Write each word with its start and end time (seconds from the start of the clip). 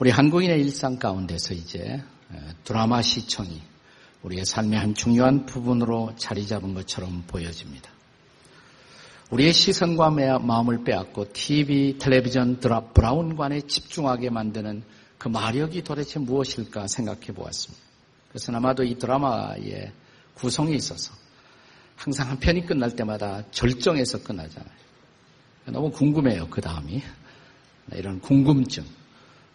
우리 0.00 0.08
한국인의 0.08 0.58
일상 0.62 0.98
가운데서 0.98 1.52
이제 1.52 2.02
드라마 2.64 3.02
시청이 3.02 3.60
우리의 4.22 4.46
삶의 4.46 4.78
한 4.78 4.94
중요한 4.94 5.44
부분으로 5.44 6.14
자리 6.16 6.46
잡은 6.46 6.72
것처럼 6.72 7.24
보여집니다. 7.26 7.90
우리의 9.30 9.52
시선과 9.52 10.08
마음을 10.38 10.84
빼앗고 10.84 11.34
TV, 11.34 11.98
텔레비전, 11.98 12.60
브라운관에 12.94 13.60
집중하게 13.66 14.30
만드는 14.30 14.82
그 15.18 15.28
마력이 15.28 15.84
도대체 15.84 16.18
무엇일까 16.18 16.86
생각해 16.86 17.26
보았습니다. 17.34 17.84
그래서 18.30 18.54
아마도 18.54 18.82
이 18.82 18.94
드라마의 18.94 19.92
구성이 20.32 20.76
있어서 20.76 21.12
항상 21.96 22.30
한 22.30 22.40
편이 22.40 22.64
끝날 22.64 22.96
때마다 22.96 23.42
절정에서 23.50 24.22
끝나잖아요. 24.22 24.72
너무 25.66 25.90
궁금해요, 25.90 26.48
그 26.48 26.62
다음이. 26.62 27.02
이런 27.92 28.18
궁금증, 28.20 28.82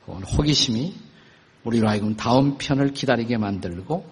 호기심이 0.08 0.95
우리로 1.64 1.90
하여금 1.90 2.16
다음 2.16 2.58
편을 2.58 2.94
기다리게 2.94 3.38
만들고 3.38 4.05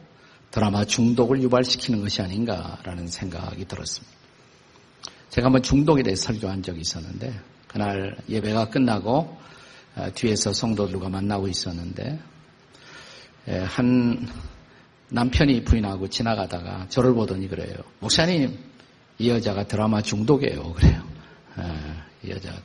드라마 0.52 0.86
중독을 0.86 1.42
유발시키는 1.42 2.02
것이 2.02 2.22
아닌가라는 2.22 3.08
생각이 3.08 3.66
들었습니다. 3.66 4.16
제가 5.30 5.48
한번 5.48 5.64
중독에 5.64 6.04
대해 6.04 6.16
설교한 6.16 6.62
적이 6.62 6.82
있었는데, 6.82 7.34
그날 7.68 8.16
예배가 8.30 8.70
끝나고 8.70 9.36
어, 9.96 10.08
뒤에서 10.14 10.54
성도들과 10.54 11.10
만나고 11.10 11.48
있었는데, 11.48 12.20
한 13.66 14.28
남편이 15.10 15.64
부인하고 15.64 16.08
지나가다가 16.08 16.88
저를 16.90 17.14
보더니 17.14 17.48
그래요. 17.48 17.76
목사님, 18.00 18.58
이 19.20 19.30
여자가 19.30 19.68
드라마 19.68 20.02
중독이에요. 20.02 20.74
그래요. 20.74 21.04
이 22.24 22.32
여자가. 22.32 22.62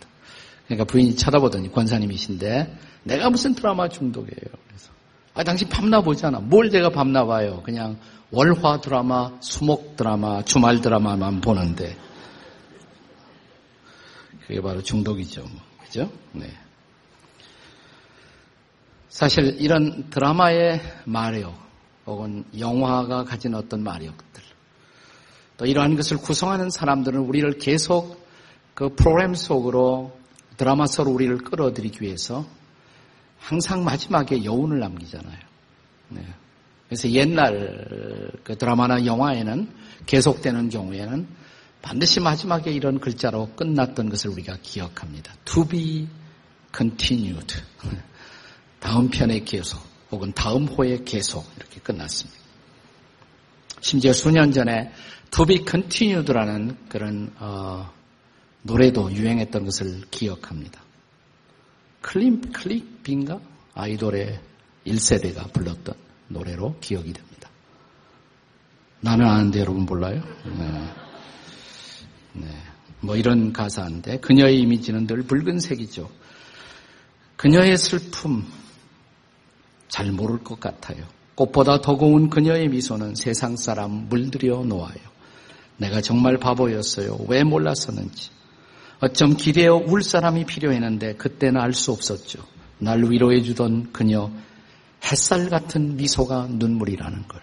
그러니까 0.69 0.85
부인이 0.85 1.17
쳐다보더니 1.17 1.73
권사님이신데 1.73 2.79
내가 3.05 3.31
무슨 3.31 3.55
드라마 3.55 3.89
중독이에요. 3.89 4.55
그래서 4.67 4.91
아 5.35 5.43
당신 5.43 5.69
밤나 5.69 6.03
보잖아. 6.03 6.41
뭘 6.41 6.71
제가 6.71 6.91
밤나 6.91 7.25
봐요. 7.25 7.63
그냥 7.65 7.99
월화 8.31 8.83
드라마, 8.83 9.33
수목 9.41 9.97
드라마, 9.97 10.43
주말 10.43 10.83
드라마만 10.83 11.41
보는데 11.41 11.97
그게 14.47 14.61
바로 14.61 14.83
중독이죠. 14.83 15.41
뭐. 15.41 15.51
그죠? 15.85 16.11
네. 16.33 16.53
사실 19.09 19.57
이런 19.59 20.11
드라마의 20.11 20.83
마력 21.07 21.55
혹은 22.07 22.45
영화가 22.59 23.25
가진 23.25 23.55
어떤 23.55 23.83
마력들 23.83 24.43
또 25.57 25.65
이러한 25.65 25.97
것을 25.97 26.19
구성하는 26.19 26.69
사람들은 26.69 27.21
우리를 27.21 27.59
계속 27.59 28.29
그 28.75 28.95
프로그램 28.95 29.35
속으로 29.35 30.18
드라마 30.59 30.87
서로 30.87 31.13
우리를 31.13 31.39
끌어들이기 31.39 32.03
위해서 32.03 32.45
항상 33.39 33.85
마지막에 33.85 34.45
여운을 34.45 34.81
남기잖아요. 34.81 35.39
네. 36.11 36.27
그래서 36.89 37.09
옛날 37.11 38.33
그 38.45 38.59
드라마나 38.59 39.07
영화에는 39.07 39.69
계속되는 40.07 40.69
경우에는 40.69 41.29
반드시 41.81 42.21
마지막에 42.21 42.73
이런 42.73 42.99
글자로 42.99 43.53
끝났던 43.55 44.09
것을 44.09 44.31
우리가 44.31 44.59
기억합니다. 44.63 45.33
To 45.45 45.67
be 45.67 46.09
continued. 46.77 47.55
다음 48.81 49.09
편의 49.11 49.45
계속 49.45 49.81
혹은 50.11 50.33
다음 50.33 50.67
호의 50.67 51.05
계속 51.05 51.47
이렇게 51.57 51.81
끝났습니다. 51.81 52.39
심지어 53.81 54.13
수년 54.13 54.51
전에 54.51 54.93
To 55.31 55.45
be 55.45 55.65
continued라는 55.65 56.77
그런 56.89 57.33
어, 57.39 57.93
노래도 58.63 59.13
유행했던 59.13 59.65
것을 59.65 60.03
기억합니다. 60.11 60.83
클림, 62.01 62.53
클릭빈가? 62.53 63.41
아이돌의 63.75 64.41
1세대가 64.87 65.53
불렀던 65.53 65.95
노래로 66.29 66.77
기억이 66.81 67.13
됩니다. 67.13 67.49
나는 69.01 69.27
아는데 69.27 69.61
여러분 69.61 69.85
몰라요? 69.85 70.23
네. 70.45 70.95
네. 72.35 72.49
뭐 73.01 73.17
이런 73.17 73.53
가사인데 73.53 74.19
그녀의 74.19 74.59
이미지는 74.61 75.07
늘 75.07 75.23
붉은색이죠. 75.23 76.11
그녀의 77.37 77.77
슬픔 77.79 78.45
잘 79.89 80.11
모를 80.11 80.39
것 80.39 80.59
같아요. 80.59 81.07
꽃보다 81.37 81.81
더 81.81 81.97
고운 81.97 82.29
그녀의 82.29 82.69
미소는 82.69 83.15
세상 83.15 83.57
사람 83.57 84.09
물들여 84.09 84.65
놓아요. 84.65 84.99
내가 85.77 86.01
정말 86.01 86.37
바보였어요. 86.39 87.27
왜 87.29 87.45
몰랐었는지. 87.45 88.31
어쩜 89.01 89.37
기대어 89.37 89.77
울 89.77 90.03
사람이 90.03 90.45
필요했는데 90.47 91.15
그때는 91.15 91.61
알 91.61 91.73
수 91.73 91.93
없었죠. 91.93 92.41
날 92.79 93.05
위로해 93.05 93.43
주던 93.43 93.93
그녀 93.93 94.31
햇살 95.05 95.49
같은 95.49 95.97
미소가 95.97 96.49
눈물이라는 96.51 97.29
걸. 97.29 97.41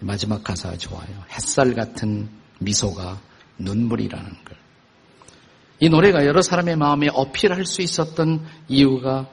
마지막 0.00 0.42
가사 0.42 0.76
좋아요. 0.76 1.24
햇살 1.30 1.74
같은 1.74 2.28
미소가 2.60 3.20
눈물이라는 3.58 4.30
걸. 4.44 4.56
이 5.80 5.88
노래가 5.88 6.26
여러 6.26 6.42
사람의 6.42 6.76
마음에 6.76 7.08
어필할 7.12 7.64
수 7.66 7.82
있었던 7.82 8.46
이유가 8.68 9.28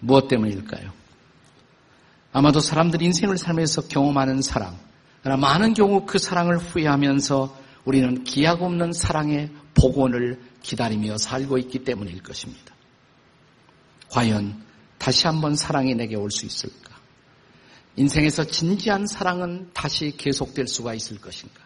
무엇 0.00 0.28
때문일까요? 0.28 0.92
아마도 2.32 2.60
사람들이 2.60 3.04
인생을 3.04 3.38
살면서 3.38 3.82
경험하는 3.88 4.42
사랑, 4.42 4.76
많은 5.22 5.74
경우 5.74 6.04
그 6.04 6.18
사랑을 6.18 6.58
후회하면서 6.58 7.63
우리는 7.84 8.24
기약 8.24 8.62
없는 8.62 8.92
사랑의 8.92 9.50
복원을 9.74 10.40
기다리며 10.62 11.18
살고 11.18 11.58
있기 11.58 11.84
때문일 11.84 12.22
것입니다. 12.22 12.74
과연 14.10 14.62
다시 14.98 15.26
한번 15.26 15.54
사랑이 15.56 15.94
내게 15.94 16.16
올 16.16 16.30
수 16.30 16.46
있을까? 16.46 16.94
인생에서 17.96 18.44
진지한 18.44 19.06
사랑은 19.06 19.70
다시 19.72 20.16
계속될 20.16 20.66
수가 20.66 20.94
있을 20.94 21.20
것인가? 21.20 21.60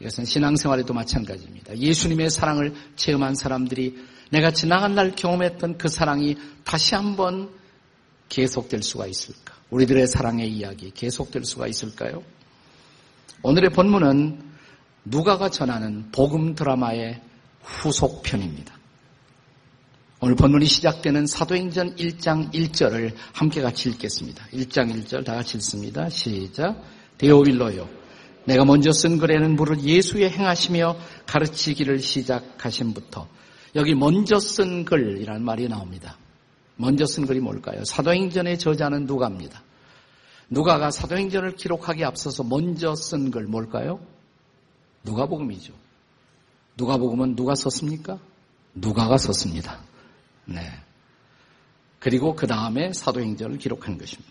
이것은 0.00 0.24
신앙생활에도 0.24 0.94
마찬가지입니다. 0.94 1.76
예수님의 1.76 2.30
사랑을 2.30 2.74
체험한 2.96 3.34
사람들이 3.34 3.96
내가 4.30 4.50
지나간 4.50 4.94
날 4.94 5.14
경험했던 5.14 5.78
그 5.78 5.88
사랑이 5.88 6.36
다시 6.64 6.94
한번 6.94 7.50
계속될 8.28 8.82
수가 8.82 9.06
있을까? 9.06 9.54
우리들의 9.70 10.06
사랑의 10.06 10.48
이야기 10.50 10.90
계속될 10.90 11.44
수가 11.44 11.66
있을까요? 11.66 12.22
오늘의 13.42 13.70
본문은 13.70 14.55
누가가 15.06 15.48
전하는 15.48 16.10
복음 16.10 16.54
드라마의 16.56 17.20
후속편입니다. 17.62 18.74
오늘 20.20 20.34
본문이 20.34 20.66
시작되는 20.66 21.26
사도행전 21.26 21.94
1장 21.96 22.52
1절을 22.52 23.14
함께 23.32 23.60
같이 23.60 23.88
읽겠습니다. 23.90 24.44
1장 24.52 24.92
1절 24.92 25.24
다 25.24 25.34
같이 25.34 25.58
읽습니다. 25.58 26.08
시작. 26.08 26.82
데오빌로요. 27.18 27.88
내가 28.46 28.64
먼저 28.64 28.90
쓴 28.92 29.18
글에는 29.18 29.54
물을 29.54 29.80
예수의 29.80 30.30
행하시며 30.30 30.96
가르치기를 31.26 32.00
시작하신부터 32.00 33.28
여기 33.76 33.94
먼저 33.94 34.40
쓴 34.40 34.84
글이라는 34.84 35.44
말이 35.44 35.68
나옵니다. 35.68 36.16
먼저 36.76 37.06
쓴 37.06 37.26
글이 37.26 37.40
뭘까요? 37.40 37.84
사도행전의 37.84 38.58
저자는 38.58 39.06
누가입니다. 39.06 39.62
누가가 40.48 40.90
사도행전을 40.90 41.54
기록하기 41.54 42.04
앞서서 42.04 42.42
먼저 42.42 42.94
쓴 42.96 43.30
글 43.30 43.44
뭘까요? 43.44 44.00
누가복음이죠. 45.06 45.72
누가복음은 46.76 47.36
누가 47.36 47.54
썼습니까? 47.54 48.18
누가가 48.74 49.16
썼습니다. 49.16 49.80
네. 50.44 50.60
그리고 51.98 52.34
그 52.34 52.46
다음에 52.46 52.92
사도행전을 52.92 53.58
기록한 53.58 53.96
것입니다. 53.96 54.30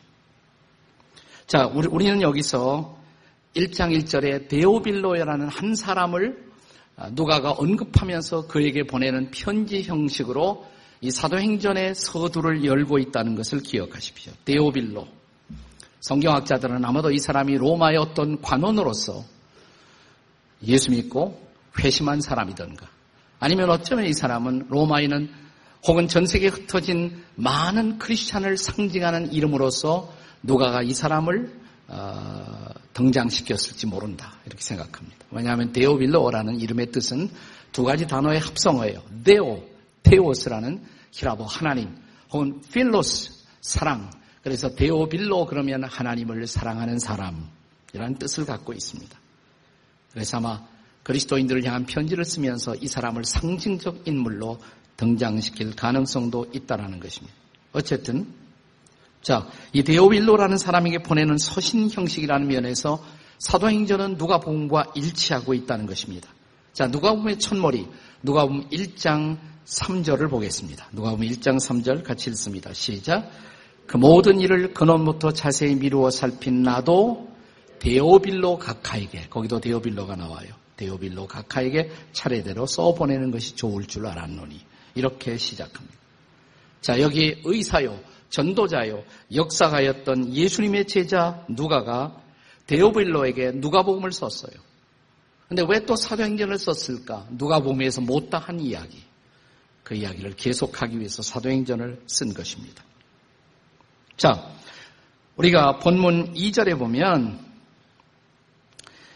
자, 1.47 1.65
우리, 1.65 2.05
는 2.05 2.21
여기서 2.21 2.97
1장 3.55 3.97
1절에 3.97 4.47
데오빌로라는 4.47 5.47
한 5.47 5.75
사람을 5.75 6.45
누가가 7.11 7.51
언급하면서 7.51 8.47
그에게 8.47 8.83
보내는 8.83 9.31
편지 9.31 9.83
형식으로 9.83 10.65
이 11.01 11.11
사도행전의 11.11 11.95
서두를 11.95 12.63
열고 12.63 12.99
있다는 12.99 13.35
것을 13.35 13.61
기억하십시오. 13.61 14.33
데오빌로. 14.45 15.07
성경학자들은 15.99 16.85
아마도 16.85 17.11
이 17.11 17.17
사람이 17.17 17.57
로마의 17.57 17.97
어떤 17.97 18.41
관원으로서 18.41 19.23
예수 20.67 20.91
믿고 20.91 21.41
회심한 21.79 22.21
사람이던가 22.21 22.87
아니면 23.39 23.69
어쩌면 23.69 24.05
이 24.05 24.13
사람은 24.13 24.67
로마인은 24.69 25.29
혹은 25.87 26.07
전 26.07 26.25
세계에 26.25 26.49
흩어진 26.49 27.23
많은 27.35 27.99
크리스찬을 27.99 28.57
상징하는 28.57 29.31
이름으로서 29.31 30.11
누가가 30.41 30.81
이 30.81 30.93
사람을 30.93 31.65
어, 31.87 32.65
등장시켰을지 32.93 33.85
모른다 33.85 34.33
이렇게 34.45 34.63
생각합니다. 34.63 35.17
왜냐하면 35.29 35.71
데오빌로라는 35.71 36.59
이름의 36.59 36.91
뜻은 36.91 37.29
두 37.71 37.83
가지 37.83 38.07
단어의 38.07 38.39
합성어예요. 38.39 39.03
데오, 39.23 39.63
테오스라는 40.01 40.81
히라보 41.11 41.43
하나님 41.43 41.95
혹은 42.31 42.61
필로스 42.71 43.31
사랑. 43.61 44.09
그래서 44.41 44.69
데오빌로 44.69 45.45
그러면 45.45 45.83
하나님을 45.83 46.47
사랑하는 46.47 46.99
사람이라는 46.99 48.17
뜻을 48.17 48.45
갖고 48.45 48.73
있습니다. 48.73 49.17
그래서 50.15 50.37
아마 50.37 50.65
그리스도인들을 51.03 51.65
향한 51.65 51.85
편지를 51.85 52.23
쓰면서 52.23 52.73
이 52.75 52.87
사람을 52.87 53.25
상징적 53.25 54.07
인물로 54.07 54.59
등장시킬 54.95 55.75
가능성도 55.75 56.47
있다라는 56.53 57.01
것입니다. 57.01 57.35
어쨌든 57.73 58.25
자, 59.21 59.45
이 59.73 59.83
데오빌로라는 59.83 60.57
사람에게 60.57 60.99
보내는 60.99 61.37
서신 61.37 61.89
형식이라는 61.91 62.47
면에서 62.47 63.03
사도행전은 63.39 64.15
누가복음과 64.15 64.93
일치하고 64.95 65.53
있다는 65.53 65.85
것입니다. 65.85 66.29
자, 66.71 66.87
누가복음의 66.87 67.39
첫머리, 67.39 67.85
누가복음 68.23 68.69
1장 68.69 69.37
3절을 69.65 70.29
보겠습니다. 70.29 70.87
누가복음 70.93 71.27
1장 71.27 71.59
3절 71.59 72.05
같이 72.05 72.29
읽습니다. 72.29 72.71
시작. 72.71 73.29
그 73.85 73.97
모든 73.97 74.39
일을 74.39 74.73
근원부터 74.73 75.33
자세히 75.33 75.75
미루어 75.75 76.09
살핀 76.09 76.63
나도 76.63 77.34
데오빌로 77.79 78.57
각하에게 78.57 79.27
거기도 79.29 79.59
데오빌로가 79.59 80.15
나와요. 80.15 80.49
데오빌로 80.77 81.27
각하에게 81.27 81.91
차례대로 82.11 82.65
써 82.65 82.93
보내는 82.93 83.31
것이 83.31 83.55
좋을 83.55 83.85
줄 83.85 84.07
알았노니 84.07 84.59
이렇게 84.95 85.37
시작합니다. 85.37 85.95
자 86.81 86.99
여기 86.99 87.41
의사요 87.43 87.99
전도자요 88.29 89.03
역사가였던 89.33 90.33
예수님의 90.33 90.87
제자 90.87 91.45
누가가 91.47 92.21
데오빌로에게 92.67 93.51
누가복음을 93.55 94.11
썼어요. 94.11 94.53
근데 95.47 95.63
왜 95.69 95.85
또 95.85 95.95
사도행전을 95.95 96.57
썼을까? 96.57 97.27
누가복음에서 97.31 98.01
못다 98.01 98.39
한 98.39 98.59
이야기. 98.59 99.03
그 99.83 99.93
이야기를 99.93 100.35
계속하기 100.35 100.97
위해서 100.97 101.21
사도행전을 101.21 102.01
쓴 102.07 102.33
것입니다. 102.33 102.83
자, 104.17 104.51
우리가 105.35 105.77
본문 105.79 106.33
2절에 106.33 106.79
보면 106.79 107.44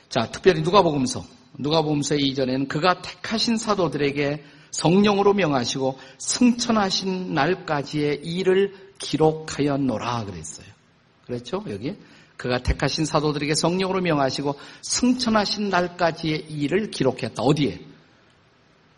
자, 0.09 0.29
특별히 0.31 0.61
누가복음서 0.61 1.23
누가복음서 1.59 2.15
2절에는 2.15 2.67
그가 2.67 3.01
택하신 3.01 3.57
사도들에게 3.57 4.44
성령으로 4.71 5.33
명하시고 5.33 6.00
승천하신 6.17 7.33
날까지의 7.33 8.21
일을 8.23 8.73
기록하였노라 8.97 10.25
그랬어요. 10.25 10.67
그랬죠? 11.25 11.63
여기 11.69 11.95
그가 12.38 12.59
택하신 12.59 13.06
사도들에게 13.06 13.53
성령으로 13.53 14.01
명하시고 14.01 14.56
승천하신 14.81 15.69
날까지의 15.69 16.45
일을 16.50 16.89
기록했다. 16.89 17.44
어디에? 17.44 17.79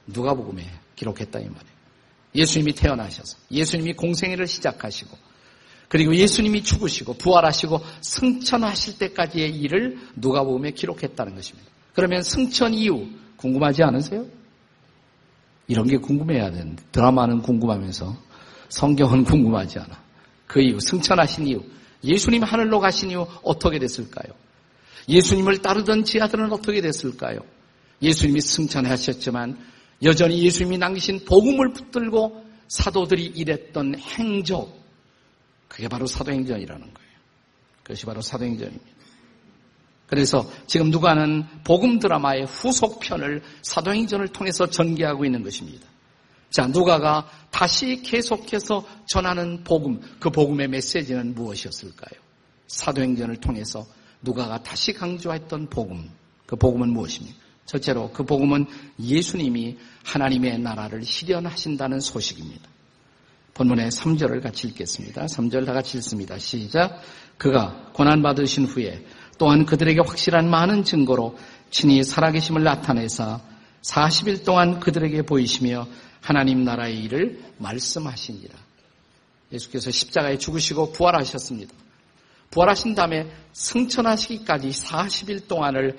누가복음에 0.07 0.65
기록했다 0.95 1.39
이 1.39 1.43
말이에요. 1.43 1.81
예수님이 2.35 2.73
태어나셔서 2.73 3.37
예수님이 3.51 3.93
공생애를 3.93 4.47
시작하시고 4.47 5.17
그리고 5.91 6.15
예수님이 6.15 6.63
죽으시고 6.63 7.15
부활하시고 7.15 7.81
승천하실 7.99 8.97
때까지의 8.97 9.57
일을 9.57 9.97
누가복음에 10.15 10.71
기록했다는 10.71 11.35
것입니다. 11.35 11.69
그러면 11.93 12.23
승천 12.23 12.73
이후 12.73 13.09
궁금하지 13.35 13.83
않으세요? 13.83 14.25
이런 15.67 15.87
게 15.87 15.97
궁금해야 15.97 16.49
되는데 16.49 16.81
드라마는 16.93 17.41
궁금하면서 17.41 18.15
성경은 18.69 19.25
궁금하지 19.27 19.79
않아. 19.79 20.01
그 20.47 20.61
이후 20.61 20.79
승천하신 20.79 21.47
이후 21.47 21.61
예수님 22.05 22.43
하늘로 22.43 22.79
가신 22.79 23.11
이후 23.11 23.27
어떻게 23.43 23.77
됐을까요? 23.77 24.33
예수님을 25.09 25.57
따르던 25.57 26.05
지하들은 26.05 26.53
어떻게 26.53 26.79
됐을까요? 26.79 27.39
예수님이 28.01 28.39
승천하셨지만 28.39 29.57
여전히 30.03 30.41
예수님이 30.41 30.77
남기신 30.77 31.25
복음을 31.25 31.73
붙들고 31.73 32.45
사도들이 32.69 33.25
일했던 33.25 33.99
행적, 33.99 34.80
그게 35.71 35.87
바로 35.87 36.05
사도행전이라는 36.05 36.81
거예요. 36.81 37.11
그것이 37.83 38.05
바로 38.05 38.21
사도행전입니다. 38.21 38.85
그래서 40.05 40.51
지금 40.67 40.91
누가는 40.91 41.45
복음 41.63 41.97
드라마의 41.97 42.45
후속편을 42.45 43.41
사도행전을 43.61 44.27
통해서 44.27 44.69
전개하고 44.69 45.23
있는 45.23 45.43
것입니다. 45.43 45.87
자, 46.49 46.67
누가가 46.67 47.29
다시 47.49 48.01
계속해서 48.01 48.85
전하는 49.05 49.63
복음, 49.63 50.01
그 50.19 50.29
복음의 50.29 50.67
메시지는 50.67 51.33
무엇이었을까요? 51.33 52.19
사도행전을 52.67 53.37
통해서 53.37 53.85
누가가 54.21 54.61
다시 54.61 54.91
강조했던 54.91 55.69
복음, 55.69 56.11
그 56.45 56.57
복음은 56.57 56.89
무엇입니까? 56.89 57.39
첫째로 57.65 58.11
그 58.11 58.25
복음은 58.25 58.65
예수님이 58.99 59.77
하나님의 60.03 60.59
나라를 60.59 61.05
실현하신다는 61.05 62.01
소식입니다. 62.01 62.69
본문의 63.53 63.89
3절을 63.89 64.41
같이 64.41 64.67
읽겠습니다. 64.67 65.25
3절 65.25 65.65
다 65.65 65.73
같이 65.73 65.97
읽습니다. 65.97 66.37
시작. 66.37 67.01
그가 67.37 67.89
고난받으신 67.93 68.65
후에 68.65 69.05
또한 69.37 69.65
그들에게 69.65 70.01
확실한 70.05 70.49
많은 70.49 70.83
증거로 70.83 71.37
친히 71.69 72.03
살아계심을 72.03 72.63
나타내사 72.63 73.41
40일 73.81 74.45
동안 74.45 74.79
그들에게 74.79 75.23
보이시며 75.23 75.87
하나님 76.21 76.63
나라의 76.63 76.99
일을 77.03 77.41
말씀하시니라. 77.57 78.55
예수께서 79.51 79.91
십자가에 79.91 80.37
죽으시고 80.37 80.91
부활하셨습니다. 80.93 81.73
부활하신 82.51 82.95
다음에 82.95 83.31
승천하시기까지 83.53 84.69
40일 84.69 85.47
동안을 85.47 85.97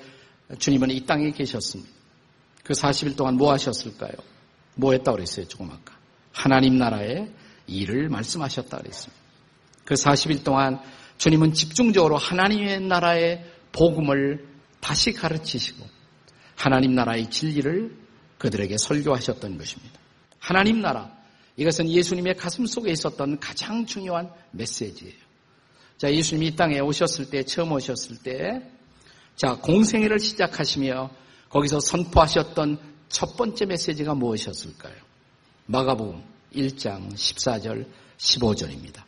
주님은 0.57 0.91
이 0.91 1.05
땅에 1.05 1.31
계셨습니다. 1.31 1.91
그 2.63 2.73
40일 2.73 3.17
동안 3.17 3.35
뭐 3.35 3.51
하셨을까요? 3.51 4.13
뭐 4.75 4.93
했다고 4.93 5.17
그랬어요, 5.17 5.47
조금 5.47 5.69
아까. 5.69 5.97
하나님 6.31 6.77
나라의 6.77 7.31
일을 7.67 8.09
말씀하셨다 8.09 8.77
그랬습니다. 8.77 9.23
그 9.85 9.95
40일 9.95 10.43
동안 10.43 10.79
주님은 11.17 11.53
집중적으로 11.53 12.17
하나님의 12.17 12.81
나라의 12.81 13.45
복음을 13.71 14.47
다시 14.79 15.13
가르치시고 15.13 15.85
하나님 16.55 16.95
나라의 16.95 17.29
진리를 17.29 17.95
그들에게 18.37 18.77
설교하셨던 18.77 19.57
것입니다. 19.57 19.99
하나님 20.39 20.81
나라, 20.81 21.09
이것은 21.55 21.89
예수님의 21.89 22.35
가슴 22.35 22.65
속에 22.65 22.91
있었던 22.91 23.39
가장 23.39 23.85
중요한 23.85 24.29
메시지예요. 24.51 25.15
자, 25.97 26.11
예수님이 26.13 26.47
이 26.47 26.55
땅에 26.55 26.79
오셨을 26.79 27.29
때, 27.29 27.43
처음 27.43 27.71
오셨을 27.71 28.17
때, 28.17 28.61
자, 29.37 29.55
공생애를 29.55 30.19
시작하시며 30.19 31.09
거기서 31.49 31.79
선포하셨던 31.79 32.79
첫 33.07 33.37
번째 33.37 33.65
메시지가 33.65 34.15
무엇이었을까요? 34.15 34.95
마가복음 35.67 36.32
1장 36.53 37.13
14절 37.13 37.85
15절입니다. 38.17 39.03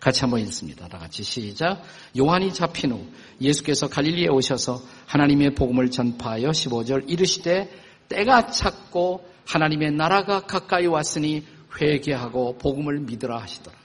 같이 0.00 0.20
한번 0.20 0.40
읽습니다. 0.40 0.88
다 0.88 0.98
같이 0.98 1.22
시작. 1.22 1.82
요한이 2.18 2.54
잡힌 2.54 2.92
후 2.92 3.06
예수께서 3.40 3.88
갈릴리에 3.88 4.28
오셔서 4.28 4.82
하나님의 5.06 5.54
복음을 5.54 5.90
전파하여 5.90 6.50
15절 6.50 7.10
이르시되 7.10 7.70
때가 8.08 8.50
찼고 8.50 9.28
하나님의 9.46 9.92
나라가 9.92 10.40
가까이 10.40 10.86
왔으니 10.86 11.44
회개하고 11.80 12.58
복음을 12.58 13.00
믿으라 13.00 13.42
하시더라. 13.42 13.76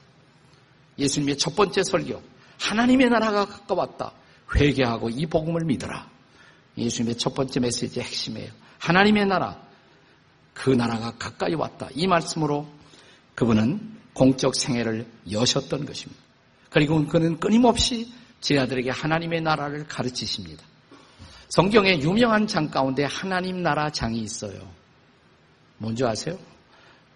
예수님의 0.98 1.38
첫 1.38 1.55
번째 1.55 1.84
설교. 1.84 2.22
하나님의 2.60 3.10
나라가 3.10 3.45
가까웠다. 3.45 4.13
회개하고 4.55 5.10
이 5.10 5.25
복음을 5.25 5.65
믿어라. 5.65 6.10
예수님의 6.77 7.17
첫 7.17 7.34
번째 7.34 7.60
메시지의 7.60 8.05
핵심이에요. 8.05 8.51
하나님의 8.79 9.25
나라, 9.25 9.62
그 10.53 10.69
나라가 10.69 11.12
가까이 11.17 11.53
왔다. 11.55 11.89
이 11.93 12.07
말씀으로 12.07 12.67
그분은 13.35 13.95
공적 14.13 14.55
생애를 14.55 15.05
여셨던 15.29 15.85
것입니다. 15.85 16.21
그리고 16.69 17.05
그는 17.05 17.39
끊임없이 17.39 18.11
제 18.41 18.57
아들에게 18.57 18.89
하나님의 18.89 19.41
나라를 19.41 19.87
가르치십니다. 19.87 20.63
성경에 21.49 21.99
유명한 21.99 22.47
장 22.47 22.69
가운데 22.69 23.03
하나님 23.03 23.61
나라 23.61 23.89
장이 23.89 24.19
있어요. 24.19 24.59
뭔지 25.77 26.03
아세요? 26.03 26.37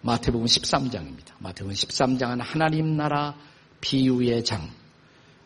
마태복음 0.02 0.46
13장입니다. 0.46 1.32
마태복음 1.38 1.74
13장은 1.74 2.38
하나님 2.40 2.96
나라 2.96 3.34
비유의 3.80 4.44
장. 4.44 4.70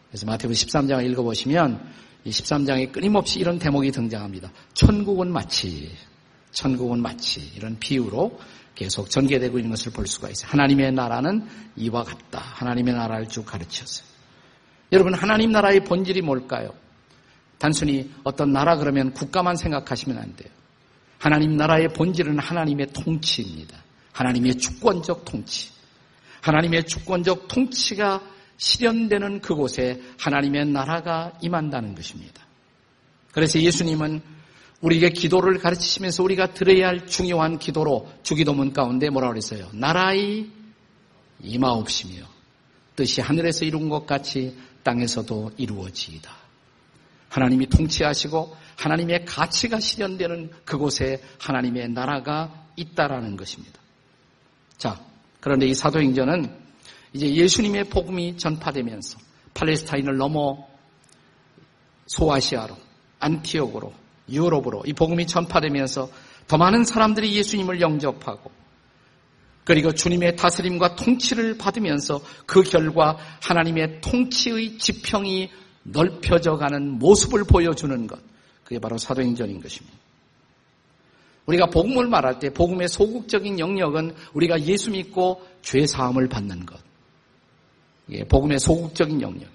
그래서 0.08 0.26
마태복음 0.26 0.54
13장을 0.54 1.10
읽어보시면 1.10 1.92
이 2.24 2.30
13장에 2.30 2.92
끊임없이 2.92 3.40
이런 3.40 3.58
대목이 3.58 3.90
등장합니다. 3.90 4.50
천국은 4.74 5.32
마치, 5.32 5.90
천국은 6.54 7.02
마치 7.02 7.40
이런 7.54 7.78
비유로 7.78 8.40
계속 8.74 9.10
전개되고 9.10 9.58
있는 9.58 9.70
것을 9.70 9.92
볼 9.92 10.06
수가 10.06 10.30
있어요. 10.30 10.50
하나님의 10.50 10.92
나라는 10.92 11.46
이와 11.76 12.02
같다. 12.02 12.40
하나님의 12.40 12.94
나라를 12.94 13.28
쭉 13.28 13.44
가르쳤어요. 13.44 14.06
여러분 14.92 15.14
하나님 15.14 15.52
나라의 15.52 15.84
본질이 15.84 16.22
뭘까요? 16.22 16.72
단순히 17.58 18.10
어떤 18.24 18.52
나라 18.52 18.76
그러면 18.76 19.12
국가만 19.12 19.56
생각하시면 19.56 20.18
안 20.18 20.34
돼요. 20.36 20.50
하나님 21.18 21.56
나라의 21.56 21.88
본질은 21.88 22.38
하나님의 22.38 22.88
통치입니다. 22.92 23.82
하나님의 24.12 24.56
주권적 24.56 25.24
통치. 25.24 25.70
하나님의 26.40 26.84
주권적 26.84 27.48
통치가 27.48 28.22
실현되는 28.56 29.40
그곳에 29.40 30.02
하나님의 30.18 30.66
나라가 30.66 31.32
임한다는 31.40 31.94
것입니다. 31.94 32.42
그래서 33.32 33.58
예수님은 33.60 34.20
우리에게 34.84 35.10
기도를 35.10 35.58
가르치시면서 35.58 36.22
우리가 36.22 36.52
들어야 36.52 36.88
할 36.88 37.06
중요한 37.06 37.58
기도로 37.58 38.06
주기도문 38.22 38.74
가운데 38.74 39.08
뭐라고 39.08 39.32
그랬어요? 39.32 39.70
나라의 39.72 40.50
임하옵시며 41.40 42.22
뜻이 42.94 43.22
하늘에서 43.22 43.64
이룬 43.64 43.88
것 43.88 44.06
같이 44.06 44.56
땅에서도 44.82 45.52
이루어지이다. 45.56 46.30
하나님이 47.30 47.66
통치하시고 47.68 48.54
하나님의 48.76 49.24
가치가 49.24 49.80
실현되는 49.80 50.50
그곳에 50.66 51.22
하나님의 51.38 51.88
나라가 51.88 52.66
있다라는 52.76 53.36
것입니다. 53.36 53.80
자, 54.76 55.00
그런데 55.40 55.66
이 55.66 55.74
사도행전은 55.74 56.62
이제 57.14 57.34
예수님의 57.34 57.84
복음이 57.84 58.36
전파되면서 58.36 59.18
팔레스타인을 59.54 60.18
넘어 60.18 60.68
소아시아로, 62.06 62.76
안티옥으로, 63.18 64.03
유럽으로 64.28 64.82
이 64.86 64.92
복음이 64.92 65.26
전파되면서 65.26 66.08
더 66.46 66.56
많은 66.56 66.84
사람들이 66.84 67.34
예수님을 67.36 67.80
영접하고 67.80 68.50
그리고 69.64 69.92
주님의 69.92 70.36
다스림과 70.36 70.96
통치를 70.96 71.56
받으면서 71.56 72.20
그 72.46 72.62
결과 72.62 73.16
하나님의 73.42 74.00
통치의 74.02 74.78
지평이 74.78 75.50
넓혀져 75.84 76.56
가는 76.56 76.98
모습을 76.98 77.44
보여주는 77.44 78.06
것. 78.06 78.18
그게 78.62 78.78
바로 78.78 78.98
사도행전인 78.98 79.60
것입니다. 79.60 79.96
우리가 81.46 81.66
복음을 81.66 82.08
말할 82.08 82.38
때 82.38 82.50
복음의 82.50 82.88
소극적인 82.88 83.58
영역은 83.58 84.14
우리가 84.32 84.60
예수 84.62 84.90
믿고 84.90 85.42
죄 85.62 85.86
사함을 85.86 86.28
받는 86.28 86.64
것. 86.64 86.78
예, 88.10 88.24
복음의 88.24 88.58
소극적인 88.58 89.20
영역. 89.20 89.48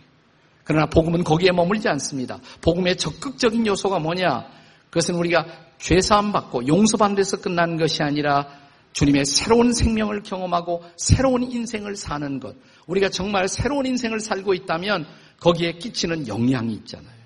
그러나 0.63 0.85
복음은 0.85 1.23
거기에 1.23 1.51
머물지 1.51 1.87
않습니다. 1.89 2.39
복음의 2.61 2.97
적극적인 2.97 3.65
요소가 3.65 3.97
뭐냐? 3.97 4.58
그것은 4.89 5.15
우리가 5.15 5.45
죄 5.79 6.01
사함 6.01 6.31
받고 6.31 6.67
용서받는 6.67 7.15
데서 7.15 7.37
끝나는 7.37 7.77
것이 7.77 8.03
아니라 8.03 8.47
주님의 8.93 9.25
새로운 9.25 9.71
생명을 9.71 10.23
경험하고 10.23 10.83
새로운 10.97 11.43
인생을 11.43 11.95
사는 11.95 12.39
것. 12.39 12.55
우리가 12.87 13.09
정말 13.09 13.47
새로운 13.47 13.85
인생을 13.85 14.19
살고 14.19 14.53
있다면 14.53 15.05
거기에 15.39 15.73
끼치는 15.73 16.27
영향이 16.27 16.73
있잖아요. 16.73 17.19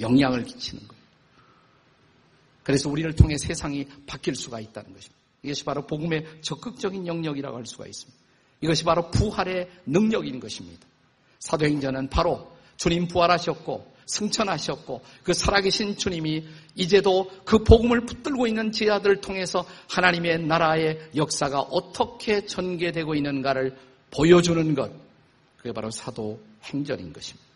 영향을 0.00 0.44
끼치는 0.44 0.86
거예요. 0.88 1.02
그래서 2.62 2.88
우리를 2.88 3.14
통해 3.14 3.36
세상이 3.38 3.86
바뀔 4.06 4.34
수가 4.34 4.60
있다는 4.60 4.92
것입니다. 4.92 5.18
이것이 5.42 5.64
바로 5.64 5.86
복음의 5.86 6.26
적극적인 6.42 7.06
영역이라고 7.06 7.56
할 7.56 7.66
수가 7.66 7.86
있습니다. 7.86 8.18
이것이 8.60 8.84
바로 8.84 9.10
부활의 9.10 9.68
능력인 9.86 10.40
것입니다. 10.40 10.86
사도행전은 11.38 12.08
바로 12.10 12.50
주님 12.76 13.06
부활하셨고 13.06 13.97
승천하셨고 14.08 15.02
그 15.22 15.32
살아계신 15.32 15.96
주님이 15.96 16.44
이제도 16.74 17.30
그 17.44 17.62
복음을 17.62 18.04
붙들고 18.04 18.46
있는 18.46 18.72
제자들을 18.72 19.20
통해서 19.20 19.64
하나님의 19.88 20.46
나라의 20.46 21.10
역사가 21.14 21.60
어떻게 21.60 22.44
전개되고 22.46 23.14
있는가를 23.14 23.76
보여주는 24.10 24.74
것. 24.74 24.90
그게 25.58 25.72
바로 25.72 25.90
사도 25.90 26.40
행전인 26.64 27.12
것입니다. 27.12 27.46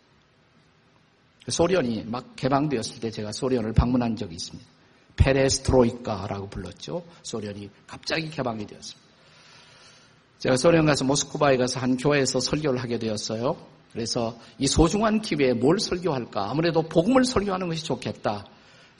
소련이 1.47 2.03
막 2.05 2.35
개방되었을 2.35 3.01
때 3.01 3.11
제가 3.11 3.31
소련을 3.31 3.73
방문한 3.73 4.15
적이 4.15 4.35
있습니다. 4.35 4.69
페레스트로이카라고 5.15 6.49
불렀죠. 6.49 7.03
소련이 7.23 7.69
갑자기 7.87 8.29
개방이 8.29 8.65
되었습니다. 8.65 9.03
제가 10.39 10.57
소련 10.57 10.85
가서 10.85 11.05
모스크바에 11.05 11.57
가서 11.57 11.79
한 11.79 11.97
교회에서 11.97 12.39
설교를 12.39 12.81
하게 12.81 12.99
되었어요. 12.99 13.57
그래서 13.93 14.37
이 14.57 14.67
소중한 14.67 15.21
기회에 15.21 15.53
뭘 15.53 15.79
설교할까? 15.79 16.49
아무래도 16.49 16.81
복음을 16.81 17.23
설교하는 17.25 17.67
것이 17.69 17.85
좋겠다. 17.85 18.45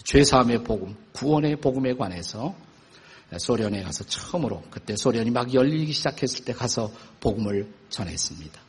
죄사함의 0.04 0.64
복음, 0.64 0.96
구원의 1.14 1.58
복음에 1.58 1.94
관해서 1.96 2.54
소련에 3.38 3.82
가서 3.82 4.04
처음으로 4.06 4.62
그때 4.70 4.96
소련이 4.96 5.32
막 5.32 5.52
열리기 5.54 5.92
시작했을 5.92 6.46
때 6.46 6.54
가서 6.54 6.92
복음을 7.20 7.68
전했습니다. 7.90 8.62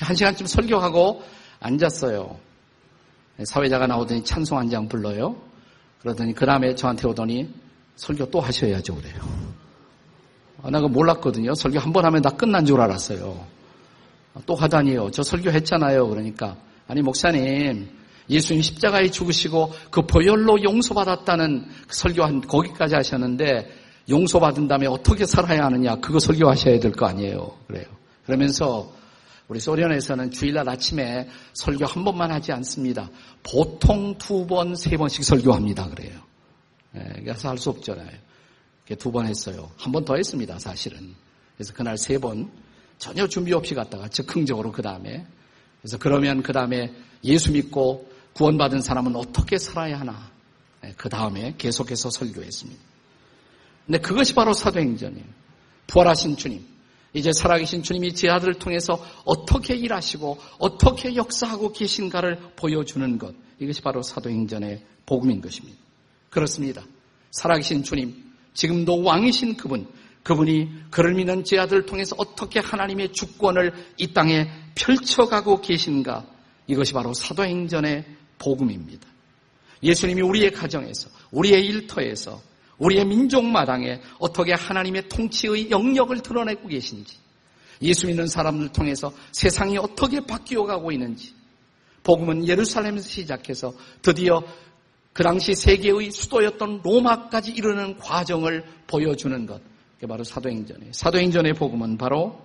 한 0.00 0.16
시간쯤 0.16 0.46
설교하고 0.46 1.22
앉았어요. 1.60 2.38
사회자가 3.44 3.86
나오더니 3.86 4.24
찬송 4.24 4.58
한 4.58 4.68
장 4.68 4.88
불러요. 4.88 5.36
그러더니 6.00 6.34
그 6.34 6.44
다음에 6.46 6.74
저한테 6.74 7.06
오더니 7.08 7.48
설교 7.96 8.30
또 8.30 8.40
하셔야죠 8.40 8.94
그래요. 8.96 9.20
아, 10.62 10.70
나 10.70 10.80
그거 10.80 10.88
몰랐거든요. 10.88 11.54
설교 11.54 11.78
한 11.78 11.92
번 11.92 12.04
하면 12.04 12.22
다 12.22 12.30
끝난 12.30 12.64
줄 12.66 12.80
알았어요. 12.80 13.46
또 14.46 14.54
하다니요. 14.54 15.10
저 15.10 15.22
설교했잖아요. 15.22 16.08
그러니까 16.08 16.56
아니 16.86 17.02
목사님 17.02 17.88
예수님 18.30 18.62
십자가에 18.62 19.10
죽으시고 19.10 19.72
그 19.90 20.02
보혈로 20.02 20.62
용서받았다는 20.62 21.66
그 21.88 21.94
설교한 21.94 22.42
거기까지 22.42 22.94
하셨는데 22.94 23.70
용서받은 24.08 24.68
다음에 24.68 24.86
어떻게 24.86 25.24
살아야 25.26 25.64
하느냐 25.66 25.96
그거 25.96 26.18
설교하셔야 26.18 26.78
될 26.80 26.92
거 26.92 27.06
아니에요. 27.06 27.56
그래요. 27.66 27.86
그러면서 28.24 28.92
우리 29.48 29.60
소련에서는 29.60 30.30
주일날 30.30 30.68
아침에 30.68 31.26
설교 31.54 31.86
한 31.86 32.04
번만 32.04 32.30
하지 32.30 32.52
않습니다. 32.52 33.08
보통 33.42 34.16
두 34.18 34.46
번, 34.46 34.74
세 34.76 34.96
번씩 34.96 35.24
설교합니다. 35.24 35.88
그래요. 35.88 36.20
예, 36.94 37.20
그래서 37.22 37.48
할 37.48 37.56
수 37.58 37.70
없잖아요. 37.70 38.10
두 38.98 39.10
번 39.10 39.26
했어요. 39.26 39.70
한 39.78 39.92
번 39.92 40.04
더 40.04 40.16
했습니다. 40.16 40.58
사실은. 40.58 41.14
그래서 41.56 41.72
그날 41.74 41.96
세 41.98 42.18
번 42.18 42.50
전혀 42.98 43.26
준비 43.26 43.52
없이 43.52 43.74
갔다가 43.74 44.08
즉흥적으로 44.08 44.72
그 44.72 44.82
다음에 44.82 45.26
그래서 45.80 45.98
그러면 45.98 46.42
그 46.42 46.52
다음에 46.52 46.92
예수 47.24 47.52
믿고 47.52 48.10
구원받은 48.34 48.82
사람은 48.82 49.16
어떻게 49.16 49.58
살아야 49.58 50.00
하나 50.00 50.30
예, 50.84 50.94
그 50.96 51.08
다음에 51.08 51.54
계속해서 51.58 52.10
설교했습니다. 52.10 52.80
근데 53.86 53.98
그것이 53.98 54.34
바로 54.34 54.52
사도행전이에요. 54.52 55.24
부활하신 55.86 56.36
주님, 56.36 56.64
이제 57.14 57.32
살아계신 57.32 57.82
주님이 57.82 58.14
제 58.14 58.28
아들을 58.28 58.54
통해서 58.54 59.02
어떻게 59.24 59.74
일하시고 59.74 60.38
어떻게 60.58 61.16
역사하고 61.16 61.72
계신가를 61.72 62.52
보여주는 62.54 63.18
것. 63.18 63.34
이것이 63.58 63.80
바로 63.80 64.02
사도행전의 64.02 64.84
복음인 65.06 65.40
것입니다. 65.40 65.78
그렇습니다. 66.28 66.84
살아계신 67.30 67.82
주님, 67.82 68.14
지금도 68.52 69.02
왕이신 69.02 69.56
그분, 69.56 69.88
그분이 70.28 70.90
그를 70.90 71.14
믿는 71.14 71.42
제 71.42 71.58
아들을 71.58 71.86
통해서 71.86 72.14
어떻게 72.18 72.60
하나님의 72.60 73.14
주권을 73.14 73.72
이 73.96 74.12
땅에 74.12 74.46
펼쳐가고 74.74 75.62
계신가. 75.62 76.26
이것이 76.66 76.92
바로 76.92 77.14
사도행전의 77.14 78.04
복음입니다. 78.38 79.08
예수님이 79.82 80.20
우리의 80.20 80.52
가정에서, 80.52 81.08
우리의 81.30 81.64
일터에서 81.64 82.42
우리의 82.76 83.06
민족마당에 83.06 84.02
어떻게 84.18 84.52
하나님의 84.52 85.08
통치의 85.08 85.70
영역을 85.70 86.20
드러내고 86.20 86.68
계신지, 86.68 87.16
예수 87.80 88.06
믿는 88.06 88.26
사람들 88.26 88.68
통해서 88.68 89.10
세상이 89.32 89.78
어떻게 89.78 90.20
바뀌어 90.20 90.64
가고 90.64 90.92
있는지, 90.92 91.32
복음은 92.02 92.46
예루살렘에서 92.46 93.08
시작해서 93.08 93.72
드디어 94.02 94.42
그 95.14 95.22
당시 95.22 95.54
세계의 95.54 96.10
수도였던 96.10 96.82
로마까지 96.84 97.50
이르는 97.52 97.96
과정을 97.96 98.66
보여주는 98.86 99.46
것. 99.46 99.62
그게 99.98 100.06
바로 100.06 100.22
사도행전이에요. 100.22 100.92
사도행전의 100.92 101.54
복음은 101.54 101.98
바로 101.98 102.40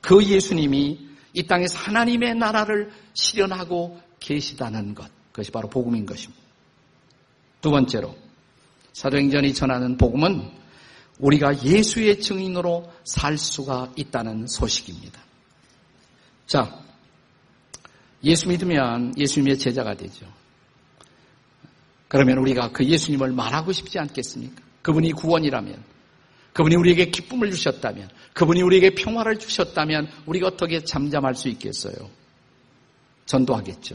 그 0.00 0.24
예수님이 0.24 1.08
이 1.34 1.42
땅에서 1.42 1.76
하나님의 1.76 2.36
나라를 2.36 2.92
실현하고 3.14 4.00
계시다는 4.20 4.94
것. 4.94 5.10
그것이 5.32 5.50
바로 5.50 5.68
복음인 5.68 6.06
것입니다. 6.06 6.40
두 7.60 7.70
번째로, 7.70 8.14
사도행전이 8.92 9.54
전하는 9.54 9.96
복음은 9.96 10.50
우리가 11.18 11.64
예수의 11.64 12.20
증인으로 12.20 12.92
살 13.04 13.36
수가 13.36 13.92
있다는 13.96 14.46
소식입니다. 14.46 15.20
자, 16.46 16.80
예수 18.22 18.48
믿으면 18.48 19.18
예수님의 19.18 19.58
제자가 19.58 19.94
되죠. 19.94 20.26
그러면 22.06 22.38
우리가 22.38 22.70
그 22.70 22.84
예수님을 22.84 23.32
말하고 23.32 23.72
싶지 23.72 23.98
않겠습니까? 23.98 24.62
그분이 24.82 25.12
구원이라면, 25.12 25.97
그분이 26.58 26.74
우리에게 26.74 27.10
기쁨을 27.10 27.52
주셨다면, 27.52 28.08
그분이 28.34 28.62
우리에게 28.62 28.90
평화를 28.96 29.38
주셨다면, 29.38 30.08
우리가 30.26 30.48
어떻게 30.48 30.82
잠잠할 30.82 31.36
수 31.36 31.48
있겠어요? 31.50 31.94
전도하겠죠. 33.26 33.94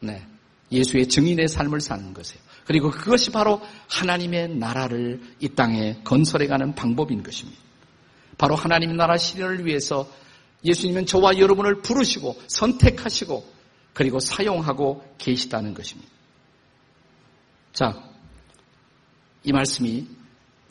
네. 0.00 0.26
예수의 0.72 1.08
증인의 1.08 1.48
삶을 1.48 1.82
사는 1.82 2.14
것이에요. 2.14 2.42
그리고 2.64 2.90
그것이 2.90 3.30
바로 3.30 3.60
하나님의 3.90 4.56
나라를 4.56 5.20
이 5.40 5.50
땅에 5.50 6.00
건설해가는 6.04 6.74
방법인 6.74 7.22
것입니다. 7.22 7.60
바로 8.38 8.54
하나님 8.54 8.96
나라 8.96 9.18
실현을 9.18 9.66
위해서 9.66 10.10
예수님은 10.64 11.04
저와 11.04 11.38
여러분을 11.38 11.82
부르시고 11.82 12.40
선택하시고 12.46 13.52
그리고 13.92 14.18
사용하고 14.18 15.04
계시다는 15.18 15.74
것입니다. 15.74 16.10
자, 17.74 18.02
이 19.44 19.52
말씀이 19.52 20.06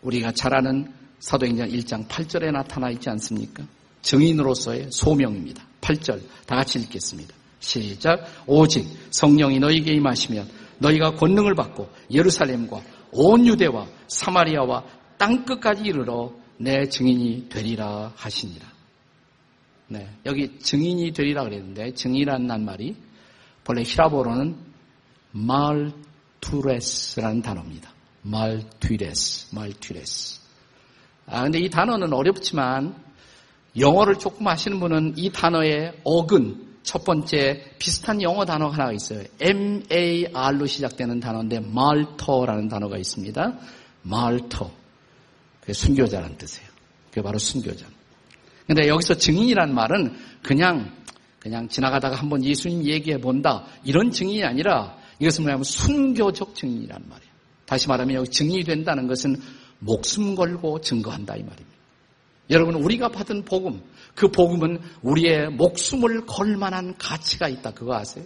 우리가 0.01 0.31
잘 0.31 0.55
아는 0.55 0.96
사도행전 1.19 1.69
1장 1.69 2.07
8절에 2.07 2.51
나타나 2.51 2.89
있지 2.91 3.09
않습니까? 3.09 3.63
증인으로서의 4.01 4.89
소명입니다. 4.91 5.63
8절 5.81 6.21
다 6.45 6.57
같이 6.57 6.79
읽겠습니다. 6.79 7.33
시작. 7.59 8.25
오직 8.45 8.85
성령이 9.11 9.59
너희에게 9.59 9.93
임하시면 9.93 10.47
너희가 10.79 11.15
권능을 11.15 11.55
받고 11.55 11.89
예루살렘과 12.11 12.81
온 13.11 13.47
유대와 13.47 13.87
사마리아와 14.07 14.83
땅 15.17 15.45
끝까지 15.45 15.83
이르러 15.83 16.31
내 16.57 16.87
증인이 16.87 17.49
되리라 17.49 18.13
하시니라. 18.15 18.67
네, 19.89 20.09
여기 20.25 20.59
증인이 20.59 21.11
되리라 21.11 21.43
그랬는데 21.43 21.93
증인이라는 21.93 22.65
말이 22.65 22.95
본래 23.63 23.83
히라보로는 23.83 24.57
말투레스라는 25.31 27.41
단어입니다. 27.41 27.91
말투레스, 28.23 29.55
말투레스. 29.55 30.46
아, 31.27 31.43
근데 31.43 31.59
이 31.59 31.69
단어는 31.69 32.13
어렵지만 32.13 32.95
영어를 33.77 34.17
조금 34.17 34.47
아시는 34.47 34.79
분은 34.79 35.13
이 35.17 35.29
단어의 35.29 35.99
어근, 36.03 36.65
첫 36.83 37.03
번째 37.03 37.63
비슷한 37.77 38.21
영어 38.21 38.45
단어가 38.45 38.77
하나 38.77 38.91
있어요. 38.93 39.23
M-A-R로 39.41 40.65
시작되는 40.65 41.19
단어인데 41.19 41.59
말터라는 41.59 42.69
단어가 42.69 42.97
있습니다. 42.97 43.53
말터. 44.03 44.71
그게 45.59 45.73
순교자라는 45.73 46.37
뜻이에요. 46.37 46.69
그게 47.09 47.21
바로 47.21 47.37
순교자. 47.37 47.85
근데 48.65 48.87
여기서 48.87 49.15
증인이란 49.15 49.73
말은 49.73 50.15
그냥 50.41 50.93
그냥 51.39 51.67
지나가다가 51.67 52.15
한번 52.15 52.43
예수님 52.43 52.83
얘기해 52.83 53.19
본다 53.19 53.65
이런 53.83 54.11
증인이 54.11 54.43
아니라 54.43 54.97
이것은 55.19 55.43
뭐냐면 55.43 55.63
순교적 55.63 56.55
증인이란 56.55 57.03
말이에요. 57.07 57.31
다시 57.65 57.87
말하면 57.87 58.15
여기 58.15 58.29
증인이 58.29 58.63
된다는 58.63 59.07
것은 59.07 59.35
목숨 59.79 60.35
걸고 60.35 60.81
증거한다 60.81 61.35
이 61.35 61.43
말입니다. 61.43 61.77
여러분 62.49 62.75
우리가 62.75 63.09
받은 63.09 63.45
복음 63.45 63.81
그 64.15 64.29
복음은 64.29 64.79
우리의 65.01 65.49
목숨을 65.49 66.25
걸 66.25 66.55
만한 66.57 66.95
가치가 66.97 67.47
있다 67.47 67.71
그거 67.71 67.95
아세요? 67.95 68.25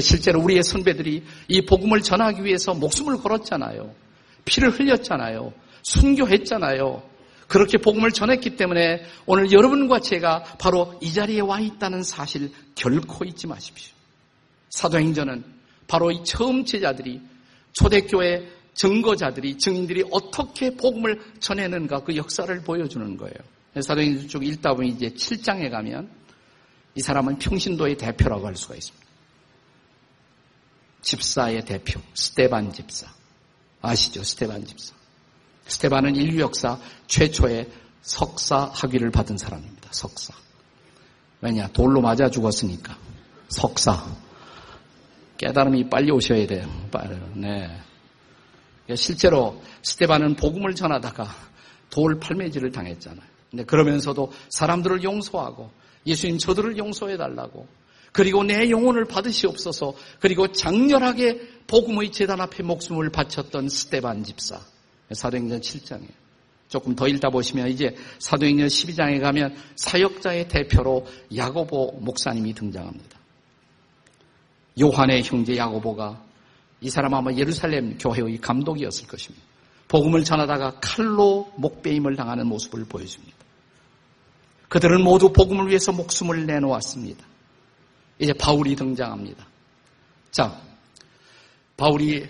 실제로 0.00 0.40
우리의 0.42 0.62
선배들이 0.62 1.24
이 1.48 1.66
복음을 1.66 2.00
전하기 2.00 2.44
위해서 2.44 2.74
목숨을 2.74 3.18
걸었잖아요. 3.18 3.92
피를 4.44 4.70
흘렸잖아요. 4.70 5.52
순교했잖아요. 5.82 7.02
그렇게 7.48 7.78
복음을 7.78 8.12
전했기 8.12 8.54
때문에 8.54 9.02
오늘 9.26 9.50
여러분과 9.50 9.98
제가 9.98 10.44
바로 10.60 10.96
이 11.02 11.12
자리에 11.12 11.40
와 11.40 11.58
있다는 11.58 12.04
사실 12.04 12.52
결코 12.76 13.24
잊지 13.24 13.48
마십시오. 13.48 13.92
사도행전은 14.68 15.44
바로 15.88 16.12
이 16.12 16.22
처음 16.22 16.64
제자들이 16.64 17.20
초대교회 17.72 18.48
증거자들이 18.74 19.58
증인들이 19.58 20.04
어떻게 20.10 20.74
복음을 20.74 21.20
전해는가 21.40 22.02
그 22.04 22.16
역사를 22.16 22.62
보여주는 22.62 23.16
거예요. 23.16 23.34
사도행전 23.80 24.28
쭉 24.28 24.44
읽다 24.44 24.74
보면 24.74 24.90
이제 24.90 25.08
7장에 25.08 25.70
가면 25.70 26.10
이 26.94 27.00
사람은 27.00 27.38
평신도의 27.38 27.96
대표라고 27.96 28.46
할 28.46 28.56
수가 28.56 28.74
있습니다. 28.74 29.06
집사의 31.02 31.64
대표 31.64 32.00
스테반 32.14 32.72
집사 32.72 33.06
아시죠? 33.80 34.22
스테반 34.22 34.64
집사. 34.64 34.94
스테반은 35.66 36.16
인류 36.16 36.40
역사 36.40 36.78
최초의 37.06 37.70
석사 38.02 38.70
학위를 38.74 39.10
받은 39.10 39.38
사람입니다. 39.38 39.88
석사. 39.92 40.34
왜냐? 41.40 41.68
돌로 41.68 42.00
맞아 42.00 42.28
죽었으니까. 42.28 42.98
석사. 43.48 44.04
깨달음이 45.38 45.88
빨리 45.88 46.10
오셔야 46.10 46.46
돼요. 46.46 46.68
빨리. 46.90 47.16
네. 47.34 47.80
실제로 48.96 49.60
스테반은 49.82 50.36
복음을 50.36 50.74
전하다가 50.74 51.26
돌 51.90 52.18
팔매질을 52.18 52.72
당했잖아요. 52.72 53.28
근데 53.50 53.64
그러면서도 53.64 54.32
사람들을 54.50 55.02
용서하고 55.02 55.70
예수님 56.06 56.38
저들을 56.38 56.78
용서해 56.78 57.16
달라고 57.16 57.66
그리고 58.12 58.42
내 58.42 58.70
영혼을 58.70 59.04
받으시옵소서 59.04 59.94
그리고 60.18 60.50
장렬하게 60.50 61.40
복음의 61.66 62.10
재단 62.12 62.40
앞에 62.40 62.62
목숨을 62.62 63.10
바쳤던 63.10 63.68
스테반 63.68 64.24
집사. 64.24 64.60
사도행전 65.12 65.60
7장에 65.60 66.06
조금 66.68 66.94
더 66.94 67.08
읽다 67.08 67.30
보시면 67.30 67.68
이제 67.68 67.96
사도행전 68.20 68.68
12장에 68.68 69.20
가면 69.20 69.56
사역자의 69.74 70.48
대표로 70.48 71.06
야고보 71.34 71.98
목사님이 72.00 72.54
등장합니다. 72.54 73.18
요한의 74.80 75.24
형제 75.24 75.56
야고보가 75.56 76.29
이 76.80 76.90
사람 76.90 77.14
아마 77.14 77.32
예루살렘 77.32 77.98
교회의 77.98 78.38
감독이었을 78.40 79.06
것입니다. 79.06 79.44
복음을 79.88 80.24
전하다가 80.24 80.80
칼로 80.80 81.52
목베임을 81.56 82.16
당하는 82.16 82.46
모습을 82.46 82.84
보여줍니다. 82.84 83.36
그들은 84.68 85.02
모두 85.02 85.32
복음을 85.32 85.68
위해서 85.68 85.92
목숨을 85.92 86.46
내놓았습니다. 86.46 87.26
이제 88.20 88.32
바울이 88.32 88.76
등장합니다. 88.76 89.46
자, 90.30 90.60
바울이 91.76 92.28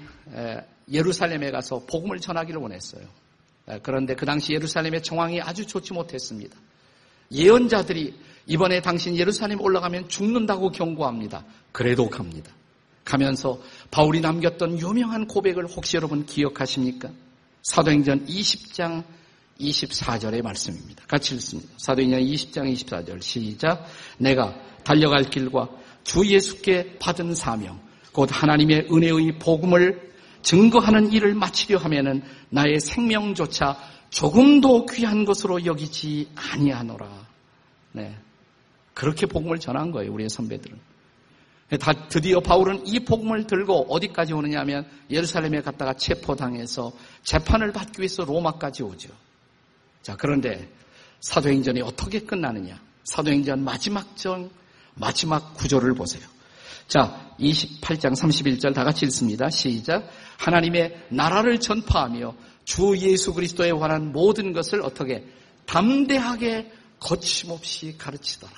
예루살렘에 0.90 1.50
가서 1.50 1.84
복음을 1.86 2.18
전하기를 2.18 2.60
원했어요. 2.60 3.02
그런데 3.82 4.14
그 4.14 4.24
당시 4.24 4.52
예루살렘의 4.54 5.02
정황이 5.02 5.40
아주 5.40 5.66
좋지 5.66 5.92
못했습니다. 5.92 6.56
예언자들이 7.30 8.18
이번에 8.46 8.80
당신 8.80 9.16
예루살렘 9.16 9.60
올라가면 9.60 10.08
죽는다고 10.08 10.70
경고합니다. 10.70 11.44
그래도 11.72 12.08
갑니다. 12.08 12.50
가면서 13.04 13.60
바울이 13.90 14.20
남겼던 14.20 14.78
유명한 14.80 15.26
고백을 15.26 15.66
혹시 15.66 15.96
여러분 15.96 16.26
기억하십니까? 16.26 17.10
사도행전 17.62 18.26
20장 18.26 19.04
24절의 19.60 20.42
말씀입니다. 20.42 21.04
같이 21.06 21.34
읽습니다. 21.34 21.70
사도행전 21.78 22.20
20장 22.20 22.72
24절 22.72 23.22
시작. 23.22 23.86
내가 24.18 24.54
달려갈 24.84 25.24
길과 25.24 25.68
주 26.04 26.26
예수께 26.26 26.98
받은 26.98 27.34
사명, 27.34 27.80
곧 28.12 28.28
하나님의 28.32 28.88
은혜의 28.90 29.38
복음을 29.38 30.10
증거하는 30.42 31.12
일을 31.12 31.34
마치려 31.34 31.78
하면은 31.78 32.22
나의 32.48 32.80
생명조차 32.80 33.76
조금도 34.08 34.86
귀한 34.86 35.24
것으로 35.24 35.64
여기지 35.64 36.30
아니하노라. 36.34 37.28
네. 37.92 38.16
그렇게 38.94 39.26
복음을 39.26 39.58
전한 39.58 39.92
거예요, 39.92 40.12
우리의 40.12 40.30
선배들은. 40.30 40.89
다 41.78 41.92
드디어 42.08 42.40
바울은 42.40 42.86
이 42.86 43.00
복음을 43.00 43.46
들고 43.46 43.86
어디까지 43.94 44.32
오느냐면 44.32 44.86
예루살렘에 45.10 45.60
갔다가 45.62 45.94
체포당해서 45.94 46.92
재판을 47.22 47.72
받기 47.72 48.00
위해서 48.00 48.24
로마까지 48.24 48.82
오죠. 48.82 49.10
자, 50.02 50.16
그런데 50.16 50.68
사도행전이 51.20 51.82
어떻게 51.82 52.20
끝나느냐? 52.20 52.80
사도행전 53.04 53.62
마지막 53.62 54.16
정, 54.16 54.50
마지막 54.94 55.54
구조를 55.54 55.94
보세요. 55.94 56.22
자, 56.88 57.34
28장 57.38 58.16
31절 58.16 58.74
다 58.74 58.82
같이 58.82 59.06
읽습니다. 59.06 59.48
시작. 59.48 60.10
하나님의 60.38 61.06
나라를 61.10 61.60
전파하며 61.60 62.34
주 62.64 62.96
예수 62.98 63.32
그리스도에 63.32 63.70
관한 63.72 64.12
모든 64.12 64.52
것을 64.52 64.82
어떻게 64.82 65.24
담대하게 65.66 66.72
거침없이 66.98 67.96
가르치더라. 67.96 68.52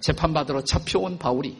재판받으러 0.00 0.64
잡혀온 0.64 1.18
바울이 1.18 1.56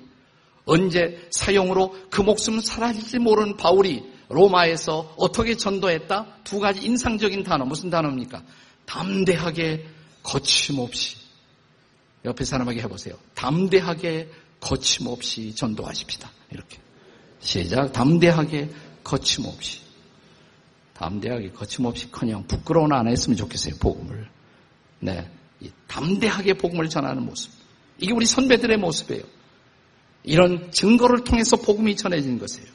언제 0.65 1.29
사형으로 1.31 1.95
그 2.11 2.23
목숨 2.23 2.61
사라질지 2.61 3.19
모르는 3.19 3.57
바울이 3.57 4.13
로마에서 4.29 5.15
어떻게 5.19 5.57
전도했다? 5.57 6.39
두 6.45 6.59
가지 6.59 6.85
인상적인 6.87 7.45
단어 7.45 7.65
무슨 7.65 7.91
단어입니까? 7.91 8.43
담대하게 8.87 9.87
거침없이 10.23 11.17
옆에 12.25 12.45
사람에게 12.45 12.81
해보세요. 12.83 13.17
담대하게 13.35 14.31
거침없이 14.61 15.55
전도하십시다. 15.55 16.31
이렇게 16.51 16.79
시작 17.41 17.93
담대하게 17.93 18.71
거침없이 19.03 19.81
담대하게 20.95 21.51
거침없이 21.51 22.11
커녕 22.11 22.47
부끄러운 22.47 22.93
안 22.93 23.07
했으면 23.07 23.37
좋겠어요. 23.37 23.75
복음을 23.79 24.31
네 25.01 25.31
담대하게 25.87 26.55
복음을 26.55 26.89
전하는 26.89 27.27
모습 27.27 27.53
이게 27.99 28.13
우리 28.13 28.27
선배들의 28.27 28.77
모습이에요. 28.79 29.23
이런 30.25 30.71
증거를 30.71 31.25
통해서 31.25 31.57
복음이 31.57 31.97
전해진 31.97 32.39
것이에요. 32.39 32.67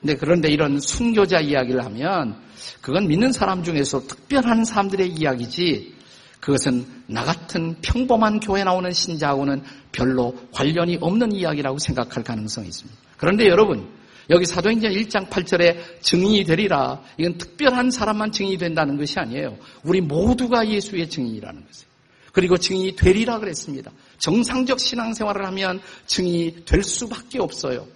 근데 0.00 0.14
그런데 0.14 0.48
이런 0.48 0.80
순교자 0.80 1.40
이야기를 1.40 1.84
하면 1.84 2.40
그건 2.80 3.06
믿는 3.06 3.32
사람 3.32 3.62
중에서 3.62 4.06
특별한 4.06 4.64
사람들의 4.64 5.08
이야기지 5.08 5.94
그것은 6.40 6.86
나 7.06 7.22
같은 7.22 7.76
평범한 7.82 8.40
교회 8.40 8.64
나오는 8.64 8.90
신자하고는 8.90 9.62
별로 9.92 10.34
관련이 10.52 10.98
없는 11.00 11.32
이야기라고 11.32 11.78
생각할 11.78 12.24
가능성이 12.24 12.68
있습니다. 12.68 12.98
그런데 13.18 13.46
여러분, 13.46 13.90
여기 14.30 14.46
사도행전 14.46 14.92
1장 14.92 15.28
8절에 15.28 16.00
증인이 16.00 16.44
되리라. 16.44 17.02
이건 17.18 17.36
특별한 17.36 17.90
사람만 17.90 18.32
증인이 18.32 18.56
된다는 18.56 18.96
것이 18.96 19.18
아니에요. 19.18 19.58
우리 19.82 20.00
모두가 20.00 20.66
예수의 20.66 21.10
증인이라는 21.10 21.66
것이에요. 21.66 21.89
그리고 22.32 22.56
증인이 22.56 22.96
되리라 22.96 23.38
그랬습니다. 23.38 23.90
정상적 24.18 24.80
신앙생활을 24.80 25.46
하면 25.46 25.80
증인이 26.06 26.64
될 26.64 26.82
수밖에 26.82 27.38
없어요. 27.38 27.86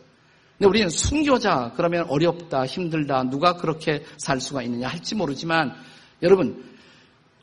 근데 0.59 0.69
우리는 0.69 0.89
순교자 0.89 1.73
그러면 1.77 2.07
어렵다, 2.09 2.67
힘들다, 2.67 3.25
누가 3.25 3.57
그렇게 3.57 4.05
살 4.19 4.41
수가 4.41 4.63
있느냐 4.63 4.89
할지 4.89 5.15
모르지만 5.15 5.75
여러분 6.23 6.65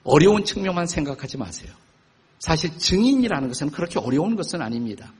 어려운 0.04 0.44
측면만 0.44 0.88
생각하지 0.88 1.38
마세요. 1.38 1.72
사실 2.40 2.78
증인이라는 2.78 3.48
것은 3.50 3.70
그렇게 3.72 4.00
어려운 4.00 4.36
것은 4.36 4.62
아닙니다. 4.62 5.14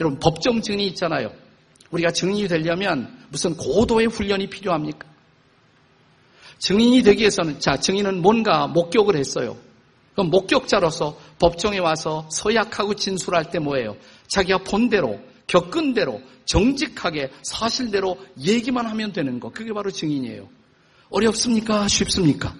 여러분 0.00 0.18
법정 0.18 0.60
증인이 0.60 0.86
있잖아요. 0.88 1.32
우리가 1.90 2.10
증인이 2.10 2.48
되려면 2.48 3.16
무슨 3.30 3.56
고도의 3.56 4.06
훈련이 4.06 4.48
필요합니까? 4.50 5.08
증인이 6.58 7.02
되기 7.02 7.20
위해서는 7.20 7.60
자 7.60 7.78
증인은 7.78 8.20
뭔가 8.20 8.66
목격을 8.66 9.16
했어요. 9.16 9.56
그럼 10.18 10.30
목격자로서 10.30 11.16
법정에 11.38 11.78
와서 11.78 12.28
서약하고 12.32 12.94
진술할 12.94 13.50
때 13.50 13.60
뭐예요? 13.60 13.96
자기가 14.26 14.64
본 14.64 14.88
대로, 14.88 15.20
겪은 15.46 15.94
대로, 15.94 16.20
정직하게 16.44 17.30
사실대로 17.42 18.18
얘기만 18.36 18.84
하면 18.86 19.12
되는 19.12 19.38
거. 19.38 19.50
그게 19.50 19.72
바로 19.72 19.92
증인이에요. 19.92 20.48
어렵습니까? 21.10 21.86
쉽습니까? 21.86 22.52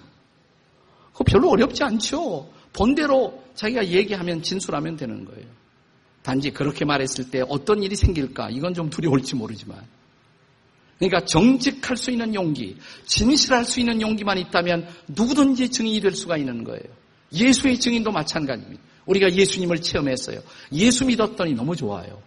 그거 1.11 1.25
별로 1.25 1.49
어렵지 1.49 1.83
않죠. 1.83 2.49
본대로 2.71 3.43
자기가 3.55 3.87
얘기하면 3.87 4.41
진술하면 4.41 4.95
되는 4.95 5.25
거예요. 5.25 5.45
단지 6.23 6.51
그렇게 6.51 6.85
말했을 6.85 7.29
때 7.29 7.43
어떤 7.49 7.83
일이 7.83 7.93
생길까? 7.97 8.51
이건 8.51 8.73
좀 8.73 8.89
두려울지 8.89 9.35
모르지만. 9.35 9.85
그러니까 10.97 11.25
정직할 11.25 11.97
수 11.97 12.09
있는 12.09 12.33
용기, 12.33 12.77
진실할 13.05 13.65
수 13.65 13.81
있는 13.81 13.99
용기만 13.99 14.37
있다면 14.37 14.87
누구든지 15.09 15.71
증인이 15.71 15.99
될 15.99 16.13
수가 16.13 16.37
있는 16.37 16.63
거예요. 16.63 16.98
예수의 17.33 17.79
증인도 17.79 18.11
마찬가지입니다. 18.11 18.81
우리가 19.05 19.31
예수님을 19.31 19.81
체험했어요. 19.81 20.41
예수 20.71 21.05
믿었더니 21.05 21.53
너무 21.53 21.75
좋아요. 21.75 22.21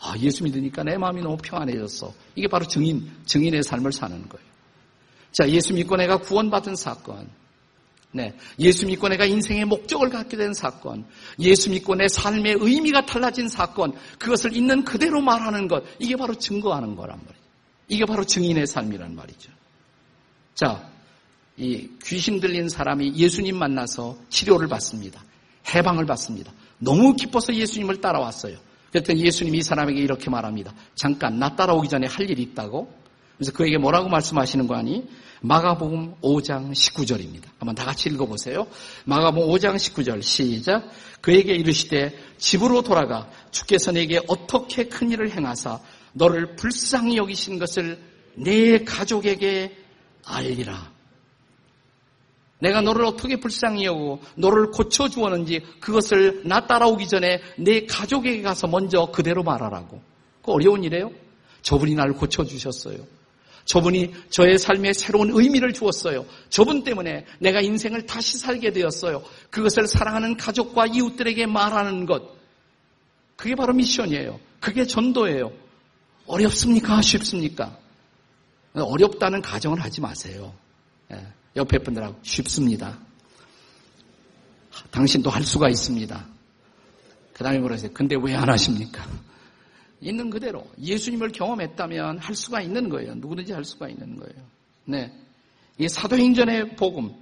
아, 0.00 0.14
예수 0.18 0.44
믿으니까 0.44 0.84
내 0.84 0.96
마음이 0.96 1.20
너무 1.22 1.36
평안해졌어. 1.36 2.12
이게 2.36 2.46
바로 2.46 2.66
증인, 2.66 3.10
증인의 3.26 3.64
삶을 3.64 3.92
사는 3.92 4.16
거예요. 4.28 4.48
자, 5.32 5.48
예수 5.48 5.74
믿고 5.74 5.96
내가 5.96 6.18
구원받은 6.18 6.76
사건. 6.76 7.28
네. 8.12 8.34
예수 8.58 8.86
믿고 8.86 9.08
내가 9.08 9.26
인생의 9.26 9.66
목적을 9.66 10.08
갖게 10.08 10.36
된 10.36 10.54
사건. 10.54 11.04
예수 11.40 11.70
믿고 11.70 11.94
내 11.94 12.08
삶의 12.08 12.56
의미가 12.60 13.06
달라진 13.06 13.48
사건. 13.48 13.92
그것을 14.18 14.56
있는 14.56 14.84
그대로 14.84 15.20
말하는 15.20 15.68
것. 15.68 15.84
이게 15.98 16.16
바로 16.16 16.34
증거하는 16.34 16.96
거란 16.96 17.18
말이에요. 17.18 17.44
이게 17.88 18.04
바로 18.04 18.24
증인의 18.24 18.66
삶이란 18.66 19.14
말이죠. 19.14 19.50
자, 20.54 20.90
이 21.58 21.88
귀신 22.04 22.40
들린 22.40 22.68
사람이 22.68 23.14
예수님 23.16 23.56
만나서 23.56 24.16
치료를 24.30 24.68
받습니다. 24.68 25.22
해방을 25.74 26.06
받습니다. 26.06 26.52
너무 26.78 27.14
기뻐서 27.14 27.54
예수님을 27.54 28.00
따라왔어요. 28.00 28.56
그랬더니 28.92 29.24
예수님이 29.24 29.58
이 29.58 29.62
사람에게 29.62 30.00
이렇게 30.00 30.30
말합니다. 30.30 30.72
잠깐, 30.94 31.38
나 31.38 31.56
따라오기 31.56 31.88
전에 31.88 32.06
할 32.06 32.30
일이 32.30 32.42
있다고? 32.42 32.90
그래서 33.36 33.52
그에게 33.52 33.76
뭐라고 33.76 34.08
말씀하시는 34.08 34.66
거 34.66 34.76
아니? 34.76 35.04
마가복음 35.40 36.16
5장 36.20 36.72
19절입니다. 36.72 37.44
한번 37.58 37.74
다 37.74 37.84
같이 37.84 38.08
읽어보세요. 38.08 38.66
마가복음 39.04 39.48
5장 39.54 39.76
19절 39.76 40.22
시작. 40.22 40.88
그에게 41.20 41.54
이르시되 41.54 42.16
집으로 42.38 42.82
돌아가 42.82 43.28
주께서 43.50 43.92
내게 43.92 44.20
어떻게 44.26 44.88
큰 44.88 45.10
일을 45.10 45.30
행하사 45.30 45.80
너를 46.12 46.56
불쌍히 46.56 47.16
여기신 47.16 47.58
것을 47.58 48.00
내 48.34 48.84
가족에게 48.84 49.76
알리라. 50.24 50.97
내가 52.60 52.80
너를 52.80 53.04
어떻게 53.04 53.36
불쌍히 53.36 53.84
여고 53.84 54.20
너를 54.34 54.70
고쳐주었는지 54.70 55.60
그것을 55.80 56.42
나 56.44 56.66
따라오기 56.66 57.06
전에 57.06 57.40
내 57.56 57.86
가족에게 57.86 58.42
가서 58.42 58.66
먼저 58.66 59.06
그대로 59.06 59.42
말하라고. 59.42 60.00
그 60.42 60.52
어려운 60.52 60.82
일이에요. 60.82 61.10
저분이 61.62 61.94
나를 61.94 62.14
고쳐주셨어요. 62.14 62.98
저분이 63.64 64.14
저의 64.30 64.58
삶에 64.58 64.94
새로운 64.94 65.30
의미를 65.30 65.74
주었어요. 65.74 66.24
저분 66.48 66.84
때문에 66.84 67.26
내가 67.38 67.60
인생을 67.60 68.06
다시 68.06 68.38
살게 68.38 68.72
되었어요. 68.72 69.22
그것을 69.50 69.86
사랑하는 69.86 70.38
가족과 70.38 70.86
이웃들에게 70.86 71.46
말하는 71.46 72.06
것. 72.06 72.38
그게 73.36 73.54
바로 73.54 73.74
미션이에요. 73.74 74.40
그게 74.58 74.86
전도예요. 74.86 75.52
어렵습니까? 76.26 77.02
쉽습니까? 77.02 77.76
어렵다는 78.72 79.42
가정을 79.42 79.80
하지 79.80 80.00
마세요. 80.00 80.54
예, 81.56 81.60
옆에 81.60 81.78
분들하고 81.78 82.18
쉽습니다. 82.22 82.98
당신도 84.90 85.30
할 85.30 85.42
수가 85.42 85.68
있습니다. 85.68 86.26
그 87.32 87.44
다음에 87.44 87.58
물으세요. 87.58 87.90
근데 87.92 88.16
왜 88.20 88.34
안 88.34 88.48
하십니까? 88.50 89.06
있는 90.00 90.30
그대로 90.30 90.64
예수님을 90.80 91.32
경험했다면 91.32 92.18
할 92.18 92.34
수가 92.34 92.60
있는 92.60 92.88
거예요. 92.88 93.14
누구든지 93.16 93.52
할 93.52 93.64
수가 93.64 93.88
있는 93.88 94.16
거예요. 94.16 94.44
네. 94.84 95.12
이 95.78 95.88
사도행전의 95.88 96.76
복음, 96.76 97.12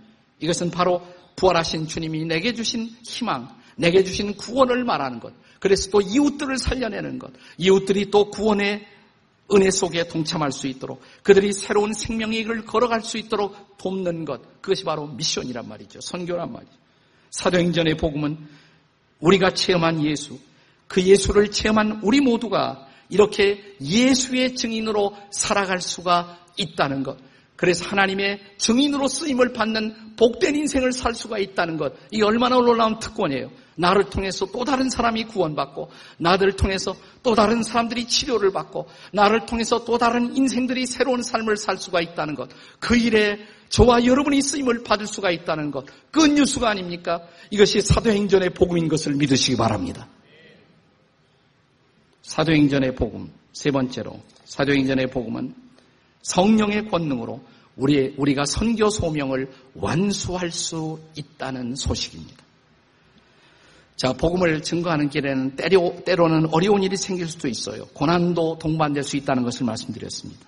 이것은 0.41 0.71
바로 0.71 1.03
부활하신 1.37 1.87
주님이 1.87 2.25
내게 2.27 2.53
주신 2.55 2.89
희망, 3.07 3.49
내게 3.77 4.03
주신 4.05 4.35
구원을 4.37 4.85
말하는 4.85 5.21
것. 5.21 5.33
그래서 5.59 5.91
또 5.91 6.01
이웃들을 6.01 6.59
살려내는 6.59 7.19
것. 7.19 7.33
이웃들이 7.59 8.11
또 8.11 8.31
구원의 8.31 8.87
은혜 9.53 9.71
속에 9.71 10.09
동참할 10.09 10.51
수 10.51 10.67
있도록 10.67 11.01
그들이 11.23 11.53
새로운 11.53 11.93
생명의 11.93 12.43
길을 12.43 12.65
걸어갈 12.65 13.03
수 13.03 13.17
있도록 13.17 13.77
돕는 13.79 14.25
것. 14.25 14.61
그것이 14.61 14.85
바로 14.85 15.07
미션이란 15.07 15.69
말이죠. 15.69 16.01
선교란 16.01 16.53
말이죠. 16.53 16.73
사도행전의 17.31 17.97
복음은 17.97 18.39
우리가 19.21 19.51
체험한 19.55 20.05
예수, 20.05 20.39
그 20.89 21.03
예수를 21.03 21.51
체험한 21.51 22.01
우리 22.03 22.21
모두가 22.21 22.89
이렇게 23.09 23.77
예수의 23.81 24.57
증인으로 24.57 25.15
살아갈 25.31 25.81
수가 25.81 26.45
있다는 26.57 27.03
것. 27.03 27.19
그래서 27.57 27.87
하나님의 27.89 28.41
증인으로 28.59 29.09
쓰임을 29.09 29.53
받는 29.53 30.17
복된 30.17 30.57
인생을 30.57 30.93
살 30.93 31.15
수가 31.15 31.39
있다는 31.39 31.77
것. 31.77 31.95
이 32.11 32.23
얼마나 32.23 32.57
놀라운 32.57 32.99
특권이에요. 32.99 33.51
나를 33.77 34.11
통해서 34.11 34.47
또 34.47 34.65
다른 34.65 34.91
사람이 34.91 35.25
구원받고, 35.25 35.91
나를 36.19 36.57
통해서 36.57 36.97
또 37.23 37.35
다른 37.35 37.62
사람들이 37.62 38.07
치료를 38.07 38.53
받고, 38.53 38.89
나를 39.12 39.47
통해서 39.47 39.85
또 39.85 39.99
다른 39.99 40.37
인생들이 40.37 40.87
새로운 40.87 41.23
삶을 41.23 41.57
살 41.57 41.79
수가 41.79 42.01
있다는 42.01 42.35
것. 42.35 42.49
그 42.81 42.97
일에 42.97 43.39
저와 43.69 44.05
여러분이 44.05 44.41
쓰임을 44.43 44.83
받을 44.83 45.07
수가 45.07 45.31
있다는 45.31 45.71
것. 45.71 45.87
그 46.11 46.27
뉴스가 46.27 46.71
아닙니까? 46.71 47.23
이것이 47.51 47.81
사도행전의 47.81 48.51
복음인 48.51 48.89
것을 48.89 49.15
믿으시기 49.15 49.57
바랍니다. 49.57 50.09
사도행전의 52.23 52.95
복음 52.97 53.31
세 53.53 53.71
번째로 53.71 54.21
사도행전의 54.45 55.09
복음은 55.11 55.55
성령의 56.23 56.89
권능으로 56.89 57.41
우리 57.77 58.15
우리가 58.17 58.45
선교 58.47 58.89
소명을 58.89 59.51
완수할 59.75 60.51
수 60.51 60.99
있다는 61.15 61.77
소식입니다. 61.77 62.46
자, 63.97 64.13
복음을 64.13 64.61
증거하는 64.63 65.09
길에는 65.09 65.57
때로는 65.57 66.49
어려운 66.53 66.83
일이 66.83 66.97
생길 66.97 67.27
수도 67.29 67.49
있어요. 67.49 67.87
고난도 67.95 68.59
동반될 68.59 69.03
수 69.03 69.17
있다는 69.17 69.43
것을 69.43 69.65
말씀드렸습니다. 69.65 70.47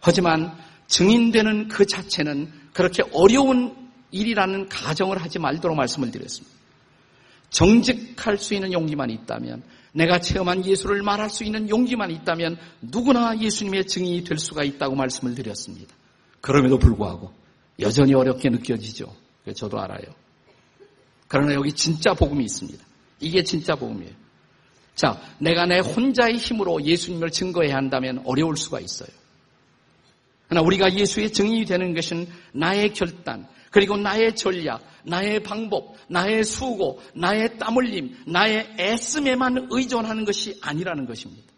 하지만 0.00 0.56
증인되는 0.86 1.68
그 1.68 1.86
자체는 1.86 2.52
그렇게 2.72 3.02
어려운 3.12 3.74
일이라는 4.12 4.68
가정을 4.68 5.18
하지 5.18 5.40
말도록 5.40 5.76
말씀을 5.76 6.12
드렸습니다. 6.12 6.54
정직할 7.50 8.38
수 8.38 8.54
있는 8.54 8.72
용기만 8.72 9.10
있다면 9.10 9.62
내가 9.92 10.20
체험한 10.20 10.64
예수를 10.64 11.02
말할 11.02 11.30
수 11.30 11.44
있는 11.44 11.68
용기만 11.68 12.10
있다면 12.10 12.58
누구나 12.80 13.36
예수님의 13.40 13.86
증인이 13.86 14.24
될 14.24 14.38
수가 14.38 14.62
있다고 14.62 14.94
말씀을 14.94 15.34
드렸습니다. 15.34 15.94
그럼에도 16.40 16.78
불구하고 16.78 17.32
여전히 17.80 18.14
어렵게 18.14 18.50
느껴지죠. 18.50 19.12
저도 19.56 19.80
알아요. 19.80 20.23
그러나 21.28 21.54
여기 21.54 21.72
진짜 21.72 22.14
복음이 22.14 22.44
있습니다. 22.44 22.84
이게 23.20 23.42
진짜 23.42 23.74
복음이에요. 23.74 24.12
자, 24.94 25.20
내가 25.38 25.66
내 25.66 25.78
혼자의 25.80 26.36
힘으로 26.36 26.82
예수님을 26.82 27.30
증거해야 27.30 27.76
한다면 27.76 28.22
어려울 28.24 28.56
수가 28.56 28.80
있어요. 28.80 29.08
그러나 30.48 30.64
우리가 30.66 30.92
예수의 30.92 31.32
증인이 31.32 31.64
되는 31.64 31.94
것은 31.94 32.28
나의 32.52 32.92
결단, 32.92 33.48
그리고 33.70 33.96
나의 33.96 34.36
전략, 34.36 34.86
나의 35.04 35.42
방법, 35.42 35.96
나의 36.08 36.44
수고, 36.44 37.00
나의 37.14 37.58
땀 37.58 37.76
흘림, 37.76 38.16
나의 38.26 38.76
애씀에만 38.78 39.68
의존하는 39.70 40.24
것이 40.24 40.58
아니라는 40.62 41.06
것입니다. 41.06 41.52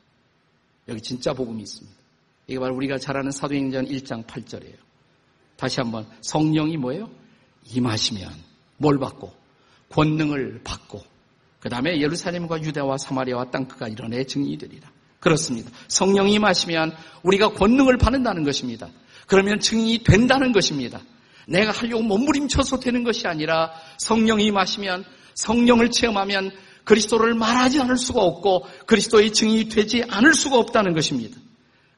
여기 0.89 1.01
진짜 1.03 1.35
복음이 1.35 1.63
있습니다. 1.63 1.97
이게 2.47 2.59
바로 2.59 2.75
우리가 2.77 2.97
잘 2.97 3.17
아는 3.19 3.31
사도행전 3.31 3.87
1장 3.87 4.25
8절이에요. 4.25 4.77
다시 5.57 5.81
한번 5.81 6.07
성령이 6.21 6.77
뭐예요? 6.77 7.11
임하시면 7.75 8.31
뭘 8.79 8.99
받고 8.99 9.33
권능을 9.91 10.61
받고 10.65 11.03
그 11.61 11.69
다음에 11.69 12.01
예루살렘과 12.01 12.63
유대와 12.63 12.99
사마리아와 12.99 13.51
땅끝가 13.51 13.89
이런 13.89 14.13
애 14.15 14.25
증인이 14.25 14.59
되리라. 14.59 14.89
그렇습니다. 15.21 15.71
성령이 15.89 16.35
임하시면 16.35 16.95
우리가 17.23 17.55
권능을 17.55 17.99
받는다는 17.99 18.45
것입니다. 18.45 18.89
그러면 19.27 19.59
증인이 19.59 20.05
된다는 20.05 20.53
것입니다. 20.53 21.01
내가 21.49 21.73
하려고 21.73 22.03
몸부림쳐서 22.03 22.81
되는 22.81 23.03
것이 23.03 23.27
아니라 23.27 23.73
성령이 23.99 24.51
마시면 24.51 25.05
성령을 25.35 25.91
체험하면 25.91 26.53
그리스도를 26.85 27.35
말하지 27.35 27.81
않을 27.81 27.97
수가 27.97 28.21
없고 28.23 28.67
그리스도의 28.87 29.33
증인이 29.33 29.69
되지 29.69 30.05
않을 30.09 30.35
수가 30.35 30.59
없다는 30.59 30.95
것입니다. 30.95 31.37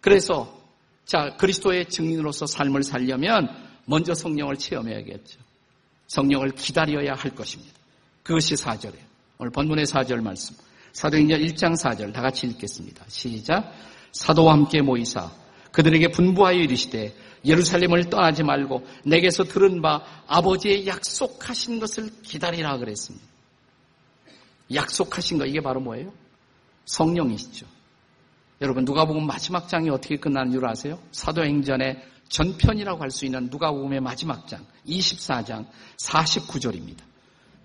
그래서 0.00 0.58
자 1.04 1.36
그리스도의 1.36 1.90
증인으로서 1.90 2.46
삶을 2.46 2.82
살려면 2.82 3.48
먼저 3.84 4.14
성령을 4.14 4.56
체험해야겠죠. 4.56 5.38
성령을 6.06 6.52
기다려야 6.52 7.14
할 7.14 7.34
것입니다. 7.34 7.77
그것이 8.28 8.56
4절이에요. 8.56 9.08
오늘 9.38 9.50
본문의 9.50 9.86
4절 9.86 10.20
말씀. 10.22 10.54
사도행전 10.92 11.40
1장 11.40 11.74
4절 11.82 12.12
다 12.12 12.20
같이 12.20 12.46
읽겠습니다. 12.46 13.06
시작. 13.08 13.72
사도와 14.12 14.52
함께 14.52 14.82
모이사 14.82 15.30
그들에게 15.72 16.08
분부하여 16.08 16.58
이르시되 16.58 17.14
예루살렘을 17.46 18.10
떠나지 18.10 18.42
말고 18.42 18.86
내게서 19.06 19.44
들은 19.44 19.80
바 19.80 20.02
아버지의 20.26 20.86
약속하신 20.86 21.80
것을 21.80 22.10
기다리라 22.22 22.76
그랬습니다. 22.76 23.26
약속하신 24.74 25.38
거 25.38 25.46
이게 25.46 25.62
바로 25.62 25.80
뭐예요? 25.80 26.12
성령이시죠. 26.84 27.66
여러분 28.60 28.84
누가복음 28.84 29.26
마지막 29.26 29.68
장이 29.68 29.88
어떻게 29.88 30.18
끝나는 30.18 30.52
줄 30.52 30.66
아세요? 30.66 30.98
사도행전의 31.12 32.04
전편이라고 32.28 33.00
할 33.00 33.10
수 33.10 33.24
있는 33.24 33.48
누가복음의 33.50 34.00
마지막 34.00 34.46
장 34.46 34.66
24장 34.86 35.64
49절입니다. 35.96 37.07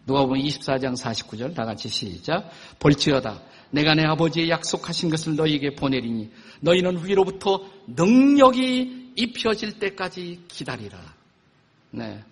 누가 0.05 0.25
보면 0.25 0.43
24장 0.43 0.95
49절 0.95 1.55
다 1.55 1.65
같이 1.65 1.87
시작. 1.87 2.49
볼지어다. 2.79 3.41
내가 3.71 3.95
내 3.95 4.03
아버지의 4.03 4.49
약속하신 4.49 5.09
것을 5.09 5.35
너희에게 5.35 5.75
보내리니 5.75 6.31
너희는 6.61 7.05
위로부터 7.05 7.61
능력이 7.87 9.13
입혀질 9.15 9.79
때까지 9.79 10.43
기다리라. 10.47 10.99
네. 11.91 12.23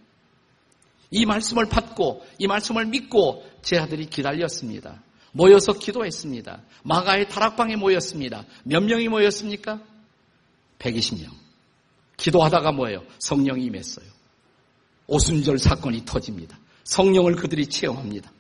이 1.10 1.26
말씀을 1.26 1.68
받고 1.68 2.26
이 2.40 2.48
말씀을 2.48 2.86
믿고 2.86 3.46
제 3.62 3.78
아들이 3.78 4.06
기다렸습니다. 4.06 5.02
모여서 5.34 5.74
기도했습니다. 5.74 6.62
마가의 6.84 7.30
다락방에 7.30 7.76
모였습니다. 7.76 8.46
몇 8.64 8.82
명이 8.84 9.08
모였습니까? 9.08 9.82
120명. 10.80 11.30
기도하다가 12.18 12.72
뭐예요? 12.72 13.04
성령이 13.20 13.66
임했어요. 13.66 14.06
오순절 15.08 15.58
사건이 15.58 16.06
터집니다. 16.06 16.58
성령을 16.84 17.36
그들이 17.36 17.68
체험합니다. 17.68 18.32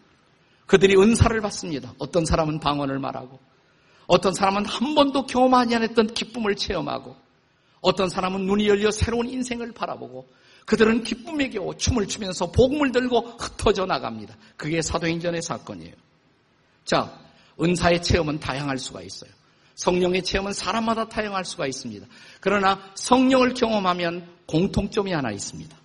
그들이 0.65 0.95
은사를 0.95 1.39
받습니다. 1.41 1.93
어떤 1.97 2.25
사람은 2.25 2.59
방언을 2.59 2.99
말하고, 2.99 3.39
어떤 4.07 4.33
사람은 4.33 4.65
한 4.65 4.95
번도 4.95 5.25
경험하지 5.25 5.75
않았던 5.75 6.13
기쁨을 6.13 6.55
체험하고, 6.55 7.15
어떤 7.81 8.09
사람은 8.09 8.45
눈이 8.45 8.67
열려 8.67 8.91
새로운 8.91 9.27
인생을 9.27 9.73
바라보고, 9.73 10.27
그들은 10.65 11.03
기쁨에 11.03 11.49
겨워 11.49 11.75
춤을 11.75 12.07
추면서 12.07 12.51
복음을 12.51 12.91
들고 12.91 13.35
흩어져 13.39 13.85
나갑니다. 13.85 14.35
그게 14.55 14.81
사도행전의 14.81 15.41
사건이에요. 15.41 15.93
자, 16.85 17.19
은사의 17.59 18.01
체험은 18.01 18.39
다양할 18.39 18.77
수가 18.77 19.01
있어요. 19.01 19.31
성령의 19.75 20.23
체험은 20.23 20.53
사람마다 20.53 21.09
다양할 21.09 21.43
수가 21.43 21.67
있습니다. 21.67 22.05
그러나 22.39 22.79
성령을 22.95 23.53
경험하면 23.53 24.27
공통점이 24.45 25.11
하나 25.11 25.31
있습니다. 25.31 25.80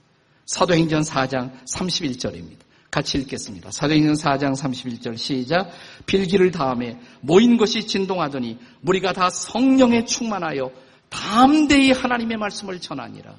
사도행전 0.47 1.03
4장 1.03 1.51
31절입니다. 1.67 2.59
같이 2.91 3.19
읽겠습니다. 3.19 3.71
사도행전 3.73 4.15
4장 4.15 4.55
31절 4.55 5.19
시작. 5.19 5.71
필기를 6.07 6.53
다음에 6.53 6.99
모인 7.21 7.57
것이 7.57 7.87
진동하더니 7.87 8.59
우리가 8.83 9.13
다 9.13 9.29
성령에 9.29 10.05
충만하여 10.05 10.71
담대히 11.09 11.93
하나님의 11.93 12.37
말씀을 12.39 12.81
전하니라. 12.81 13.35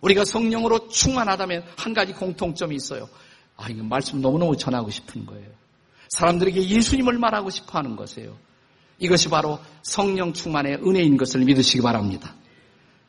우리가 0.00 0.24
성령으로 0.24 0.88
충만하다면 0.88 1.64
한 1.76 1.94
가지 1.94 2.12
공통점이 2.12 2.74
있어요. 2.74 3.08
아, 3.56 3.68
이거 3.68 3.82
말씀 3.84 4.20
너무너무 4.20 4.56
전하고 4.56 4.90
싶은 4.90 5.26
거예요. 5.26 5.46
사람들에게 6.08 6.68
예수님을 6.68 7.18
말하고 7.18 7.50
싶어 7.50 7.78
하는 7.78 7.96
것이에요. 7.96 8.36
이것이 8.98 9.28
바로 9.28 9.58
성령 9.82 10.32
충만의 10.32 10.76
은혜인 10.86 11.16
것을 11.16 11.40
믿으시기 11.40 11.82
바랍니다. 11.82 12.34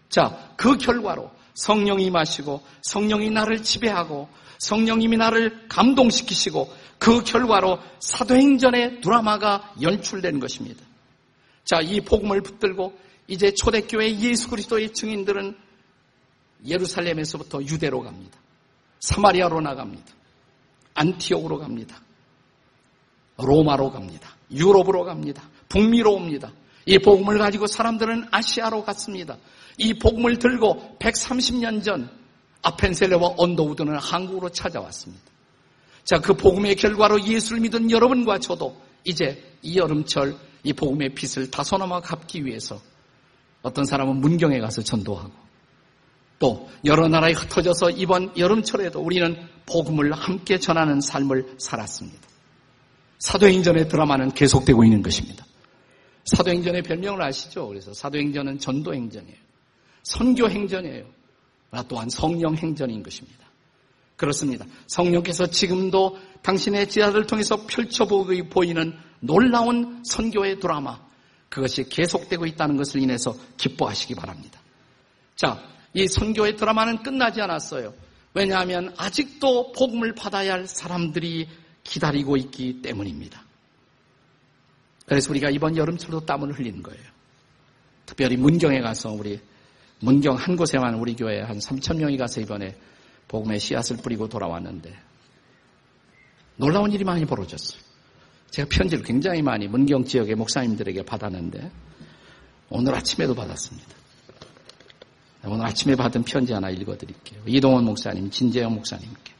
자, 0.09 0.53
그 0.55 0.77
결과로 0.77 1.31
성령이 1.55 2.09
마시고 2.11 2.61
성령이 2.81 3.31
나를 3.31 3.63
지배하고 3.63 4.29
성령님이 4.59 5.17
나를 5.17 5.67
감동시키시고 5.67 6.71
그 6.97 7.23
결과로 7.23 7.79
사도행전의 7.99 9.01
드라마가 9.01 9.73
연출된 9.81 10.39
것입니다. 10.39 10.83
자, 11.63 11.81
이 11.81 12.01
복음을 12.01 12.41
붙들고 12.41 12.97
이제 13.27 13.53
초대교회 13.53 14.19
예수 14.19 14.49
그리스도의 14.49 14.93
증인들은 14.93 15.57
예루살렘에서부터 16.65 17.61
유대로 17.63 18.01
갑니다. 18.01 18.37
사마리아로 18.99 19.61
나갑니다. 19.61 20.05
안티옥으로 20.93 21.59
갑니다. 21.59 22.01
로마로 23.37 23.91
갑니다. 23.91 24.35
유럽으로 24.51 25.03
갑니다. 25.03 25.43
북미로 25.69 26.13
옵니다. 26.13 26.51
이 26.85 26.99
복음을 26.99 27.37
가지고 27.37 27.67
사람들은 27.67 28.27
아시아로 28.31 28.83
갔습니다. 28.85 29.37
이 29.77 29.93
복음을 29.93 30.37
들고 30.37 30.97
130년 30.99 31.83
전 31.83 32.09
아펜셀레와 32.61 33.35
언더우드는 33.37 33.97
한국으로 33.97 34.49
찾아왔습니다. 34.49 35.23
자, 36.03 36.19
그 36.19 36.33
복음의 36.33 36.75
결과로 36.75 37.23
예수를 37.25 37.61
믿은 37.61 37.91
여러분과 37.91 38.39
저도 38.39 38.79
이제 39.03 39.43
이 39.61 39.77
여름철 39.77 40.35
이 40.63 40.73
복음의 40.73 41.13
빛을 41.13 41.51
다소나마 41.51 41.99
갚기 42.01 42.45
위해서 42.45 42.81
어떤 43.61 43.85
사람은 43.85 44.21
문경에 44.21 44.59
가서 44.59 44.81
전도하고 44.81 45.31
또 46.37 46.69
여러 46.83 47.07
나라에 47.07 47.31
흩어져서 47.33 47.91
이번 47.91 48.37
여름철에도 48.37 48.99
우리는 48.99 49.47
복음을 49.65 50.11
함께 50.11 50.59
전하는 50.59 51.01
삶을 51.01 51.55
살았습니다. 51.57 52.27
사도행전의 53.19 53.87
드라마는 53.87 54.31
계속되고 54.31 54.83
있는 54.83 55.01
것입니다. 55.01 55.45
사도행전의 56.25 56.81
별명을 56.83 57.21
아시죠? 57.21 57.67
그래서 57.67 57.93
사도행전은 57.93 58.59
전도행전이에요. 58.59 59.44
선교 60.05 60.49
행전이에요. 60.49 61.05
또한 61.89 62.09
성령 62.09 62.55
행전인 62.55 63.03
것입니다. 63.03 63.45
그렇습니다. 64.15 64.65
성령께서 64.87 65.47
지금도 65.47 66.17
당신의 66.41 66.87
지하를 66.87 67.25
통해서 67.25 67.65
펼쳐보이는 67.65 68.97
놀라운 69.19 70.03
선교의 70.05 70.59
드라마, 70.59 70.97
그것이 71.49 71.89
계속되고 71.89 72.45
있다는 72.45 72.77
것을 72.77 73.01
인해서 73.01 73.35
기뻐하시기 73.57 74.15
바랍니다. 74.15 74.61
자, 75.35 75.61
이 75.93 76.07
선교의 76.07 76.55
드라마는 76.55 77.03
끝나지 77.03 77.41
않았어요. 77.41 77.93
왜냐하면 78.33 78.93
아직도 78.97 79.73
복음을 79.73 80.13
받아야 80.13 80.53
할 80.53 80.67
사람들이 80.67 81.49
기다리고 81.83 82.37
있기 82.37 82.81
때문입니다. 82.81 83.43
그래서 85.07 85.29
우리가 85.31 85.49
이번 85.49 85.75
여름철도 85.75 86.25
땀을 86.25 86.57
흘리는 86.57 86.81
거예요. 86.83 87.03
특별히 88.05 88.37
문경에 88.37 88.79
가서 88.81 89.11
우리 89.11 89.39
문경 89.99 90.35
한 90.35 90.55
곳에만 90.55 90.95
우리 90.95 91.15
교회 91.15 91.41
한 91.41 91.57
3천 91.57 91.97
명이 91.97 92.17
가서 92.17 92.41
이번에 92.41 92.75
복음의 93.27 93.59
씨앗을 93.59 93.97
뿌리고 93.97 94.27
돌아왔는데 94.27 94.93
놀라운 96.57 96.91
일이 96.91 97.03
많이 97.03 97.25
벌어졌어요. 97.25 97.81
제가 98.51 98.69
편지를 98.71 99.03
굉장히 99.03 99.41
많이 99.41 99.67
문경 99.67 100.05
지역의 100.05 100.35
목사님들에게 100.35 101.03
받았는데 101.03 101.71
오늘 102.69 102.95
아침에도 102.95 103.35
받았습니다. 103.35 103.89
오늘 105.47 105.65
아침에 105.65 105.95
받은 105.95 106.23
편지 106.23 106.53
하나 106.53 106.69
읽어드릴게요. 106.69 107.41
이동원 107.45 107.85
목사님, 107.85 108.31
진재영 108.31 108.73
목사님께. 108.73 109.33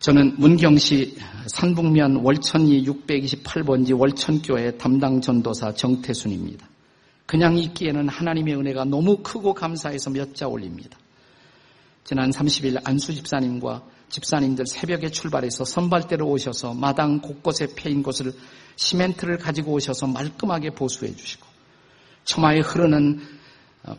저는 0.00 0.34
문경시 0.38 1.16
산북면 1.48 2.16
월천리 2.16 2.84
628번지 2.84 3.98
월천교회 3.98 4.76
담당 4.76 5.20
전도사 5.20 5.72
정태순입니다. 5.74 6.68
그냥 7.26 7.58
있기에는 7.58 8.08
하나님의 8.08 8.56
은혜가 8.56 8.84
너무 8.84 9.18
크고 9.18 9.52
감사해서 9.54 10.10
몇 10.10 10.34
자 10.34 10.46
올립니다. 10.46 10.98
지난 12.04 12.30
30일 12.30 12.80
안수 12.84 13.12
집사님과 13.14 13.82
집사님들 14.08 14.66
새벽에 14.66 15.10
출발해서 15.10 15.64
선발대로 15.64 16.24
오셔서 16.28 16.74
마당 16.74 17.20
곳곳에 17.20 17.68
패인 17.74 18.04
곳을 18.04 18.32
시멘트를 18.76 19.38
가지고 19.38 19.72
오셔서 19.72 20.06
말끔하게 20.06 20.70
보수해 20.70 21.14
주시고 21.14 21.44
처마에 22.24 22.60
흐르는 22.60 23.20
어, 23.84 23.96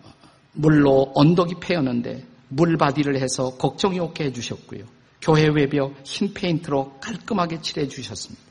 물로 0.53 1.11
언덕이 1.15 1.55
패였는데 1.59 2.25
물받이를 2.49 3.19
해서 3.19 3.57
걱정이 3.57 3.99
없게 3.99 4.25
해주셨고요. 4.25 4.85
교회 5.21 5.47
외벽 5.47 5.95
흰 6.05 6.33
페인트로 6.33 6.99
깔끔하게 7.01 7.59
칠해 7.61 7.89
주셨습니다. 7.89 8.41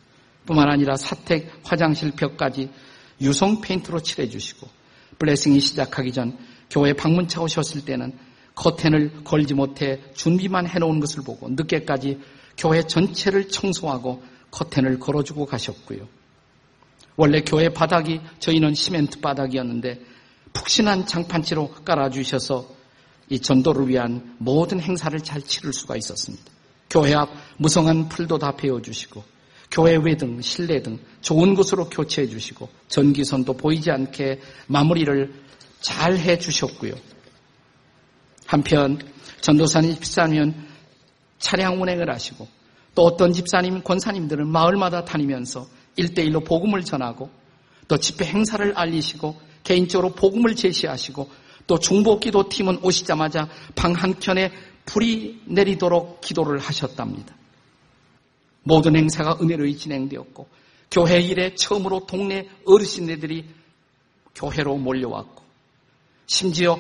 뿐만 0.45 0.69
아니라 0.69 0.97
사택 0.97 1.51
화장실 1.65 2.13
벽까지 2.13 2.71
유성 3.21 3.61
페인트로 3.61 4.01
칠해 4.01 4.29
주시고 4.29 4.69
블레싱이 5.19 5.61
시작하기 5.61 6.13
전 6.13 6.39
교회 6.71 6.93
방문차 6.93 7.41
오셨을 7.41 7.85
때는 7.85 8.17
커튼을 8.55 9.25
걸지 9.25 9.55
못해 9.55 10.01
준비만 10.15 10.67
해놓은 10.67 11.01
것을 11.01 11.23
보고 11.23 11.49
늦게까지 11.49 12.19
교회 12.57 12.83
전체를 12.83 13.49
청소하고 13.49 14.23
커튼을 14.51 14.99
걸어주고 14.99 15.47
가셨고요. 15.47 16.09
원래 17.17 17.41
교회 17.43 17.69
바닥이 17.69 18.21
저희는 18.39 18.75
시멘트 18.75 19.21
바닥이었는데 19.21 20.01
푹신한 20.53 21.07
장판치로 21.07 21.69
깔아주셔서 21.85 22.77
이 23.29 23.41
전도를 23.41 23.89
위한 23.89 24.37
모든 24.39 24.81
행사를 24.81 25.19
잘 25.21 25.43
치를 25.43 25.73
수가 25.73 25.97
있었습니다. 25.97 26.45
교회 26.89 27.15
앞 27.15 27.31
무성한 27.59 28.09
풀도 28.09 28.39
다 28.39 28.53
베어주시고 28.53 29.36
교회 29.71 29.97
외등, 29.97 30.41
실내 30.41 30.81
등 30.83 30.99
좋은 31.21 31.55
곳으로 31.55 31.89
교체해 31.89 32.29
주시고 32.29 32.69
전기선도 32.89 33.55
보이지 33.55 33.91
않게 33.91 34.41
마무리를 34.69 35.33
잘 35.81 36.17
해 36.17 36.39
주셨고요. 36.39 36.95
한편 38.47 38.99
전도사님 39.41 39.95
집사님은 39.95 40.55
차량 41.39 41.81
운행을 41.81 42.11
하시고 42.11 42.49
또 42.95 43.03
어떤 43.03 43.33
집사님, 43.33 43.83
권사님들은 43.83 44.49
마을마다 44.49 45.05
다니면서 45.05 45.67
일대일로 45.97 46.41
복음을 46.41 46.83
전하고 46.83 47.31
또 47.89 47.99
집회 47.99 48.25
행사를 48.25 48.73
알리시고 48.77 49.39
개인적으로 49.63 50.15
복음을 50.15 50.57
제시하시고 50.57 51.29
또 51.67 51.79
중보기도 51.79 52.49
팀은 52.49 52.79
오시자마자 52.83 53.49
방 53.75 53.93
한켠에 53.93 54.53
불이 54.87 55.43
내리도록 55.47 56.21
기도를 56.21 56.59
하셨답니다. 56.59 57.35
모든 58.67 58.97
행사가 58.97 59.39
은혜로 59.41 59.71
진행되었고 59.71 60.49
교회 60.91 61.21
일에 61.21 61.55
처음으로 61.55 62.05
동네 62.07 62.49
어르신들이 62.67 63.45
교회로 64.35 64.77
몰려왔고 64.77 65.45
심지어 66.27 66.77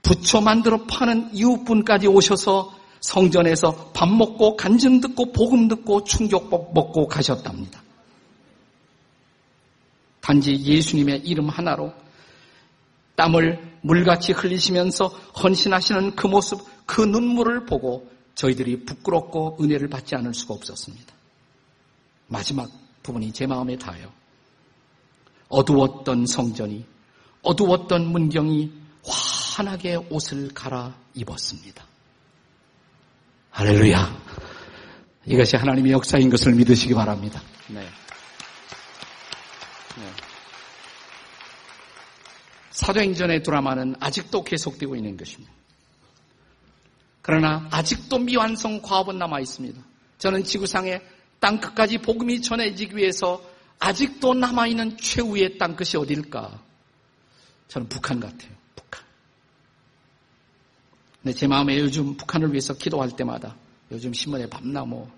부처 0.00 0.40
만들어 0.40 0.84
파는 0.86 1.34
이웃분까지 1.34 2.06
오셔서 2.06 2.72
성전에서 3.00 3.90
밥 3.92 4.08
먹고 4.08 4.56
간증 4.56 5.00
듣고 5.00 5.32
복음 5.32 5.66
듣고 5.66 6.04
충격 6.04 6.48
먹고 6.50 7.08
가셨답니다. 7.08 7.82
단지 10.20 10.54
예수님의 10.54 11.22
이름 11.24 11.48
하나로 11.48 11.92
땀을 13.16 13.78
물같이 13.82 14.32
흘리시면서 14.32 15.08
헌신하시는 15.42 16.14
그 16.14 16.28
모습, 16.28 16.60
그 16.86 17.02
눈물을 17.02 17.66
보고 17.66 18.08
저희들이 18.34 18.84
부끄럽고 18.84 19.58
은혜를 19.60 19.88
받지 19.88 20.14
않을 20.16 20.34
수가 20.34 20.54
없었습니다. 20.54 21.14
마지막 22.28 22.70
부분이 23.02 23.32
제 23.32 23.46
마음에 23.46 23.76
닿아요. 23.76 24.12
어두웠던 25.48 26.26
성전이, 26.26 26.84
어두웠던 27.42 28.10
문경이 28.10 28.72
환하게 29.04 29.96
옷을 30.08 30.48
갈아 30.54 30.94
입었습니다. 31.14 31.84
할렐루야. 33.50 34.22
이것이 35.26 35.56
하나님의 35.56 35.92
역사인 35.92 36.30
것을 36.30 36.54
믿으시기 36.54 36.94
바랍니다. 36.94 37.42
네. 37.68 37.80
네. 37.80 37.88
사도행전의 42.70 43.42
드라마는 43.42 43.94
아직도 44.00 44.42
계속되고 44.42 44.96
있는 44.96 45.16
것입니다. 45.16 45.52
그러나 47.22 47.66
아직도 47.70 48.18
미완성 48.18 48.82
과업은 48.82 49.16
남아 49.16 49.40
있습니다. 49.40 49.80
저는 50.18 50.44
지구상의 50.44 51.00
땅 51.40 51.58
끝까지 51.60 51.98
복음이 51.98 52.42
전해지기 52.42 52.96
위해서 52.96 53.42
아직도 53.78 54.34
남아있는 54.34 54.96
최후의 54.98 55.58
땅끝이 55.58 56.00
어딜까? 56.00 56.60
저는 57.68 57.88
북한 57.88 58.20
같아요. 58.20 58.50
북한. 58.76 59.04
근데 61.22 61.34
제 61.34 61.46
마음에 61.46 61.78
요즘 61.78 62.16
북한을 62.16 62.50
위해서 62.50 62.74
기도할 62.74 63.10
때마다 63.16 63.56
요즘 63.90 64.12
신문에 64.12 64.46
밤나 64.48 64.84
뭐 64.84 65.10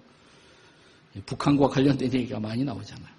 북한과 1.26 1.68
관련된 1.68 2.12
얘기가 2.12 2.40
많이 2.40 2.64
나오잖아요. 2.64 3.14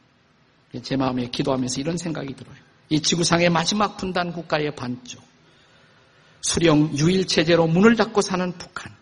제 0.81 0.95
마음에 0.95 1.27
기도하면서 1.29 1.79
이런 1.79 1.97
생각이 1.97 2.35
들어요. 2.35 2.55
이 2.89 3.01
지구상의 3.01 3.49
마지막 3.49 3.97
분단 3.97 4.31
국가의 4.31 4.75
반쪽. 4.75 5.23
수령 6.45 6.95
유일 6.95 7.25
체제로 7.25 7.65
문을 7.65 7.95
닫고 7.95 8.21
사는 8.21 8.51
북한. 8.59 8.93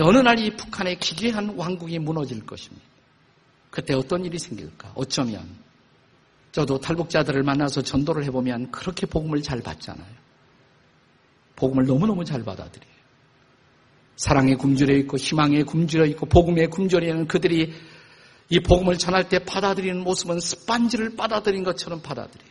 어느 0.00 0.18
날 0.18 0.38
이 0.38 0.50
북한의 0.56 1.00
기괴한 1.00 1.54
왕국이 1.56 1.98
무너질 1.98 2.46
것입니다. 2.46 2.86
그때 3.70 3.94
어떤 3.94 4.24
일이 4.24 4.38
생길까? 4.38 4.92
어쩌면 4.94 5.44
저도 6.52 6.78
탈북자들을 6.78 7.42
만나서 7.42 7.82
전도를 7.82 8.22
해보면 8.26 8.70
그렇게 8.70 9.06
복음을 9.06 9.42
잘 9.42 9.60
받잖아요. 9.60 10.06
복음을 11.56 11.84
너무너무 11.84 12.24
잘 12.24 12.44
받아들여요. 12.44 12.92
사랑에 14.14 14.54
굶주려 14.54 14.96
있고 14.98 15.16
희망에 15.16 15.64
굶주려 15.64 16.06
있고 16.06 16.26
복음에 16.26 16.66
굶주려 16.68 17.08
있는 17.08 17.26
그들이 17.26 17.74
이 18.50 18.60
복음을 18.60 18.96
전할 18.98 19.28
때 19.28 19.40
받아들이는 19.40 20.04
모습은 20.04 20.38
스판지를 20.38 21.16
받아들인 21.16 21.64
것처럼 21.64 22.00
받아들여요. 22.02 22.50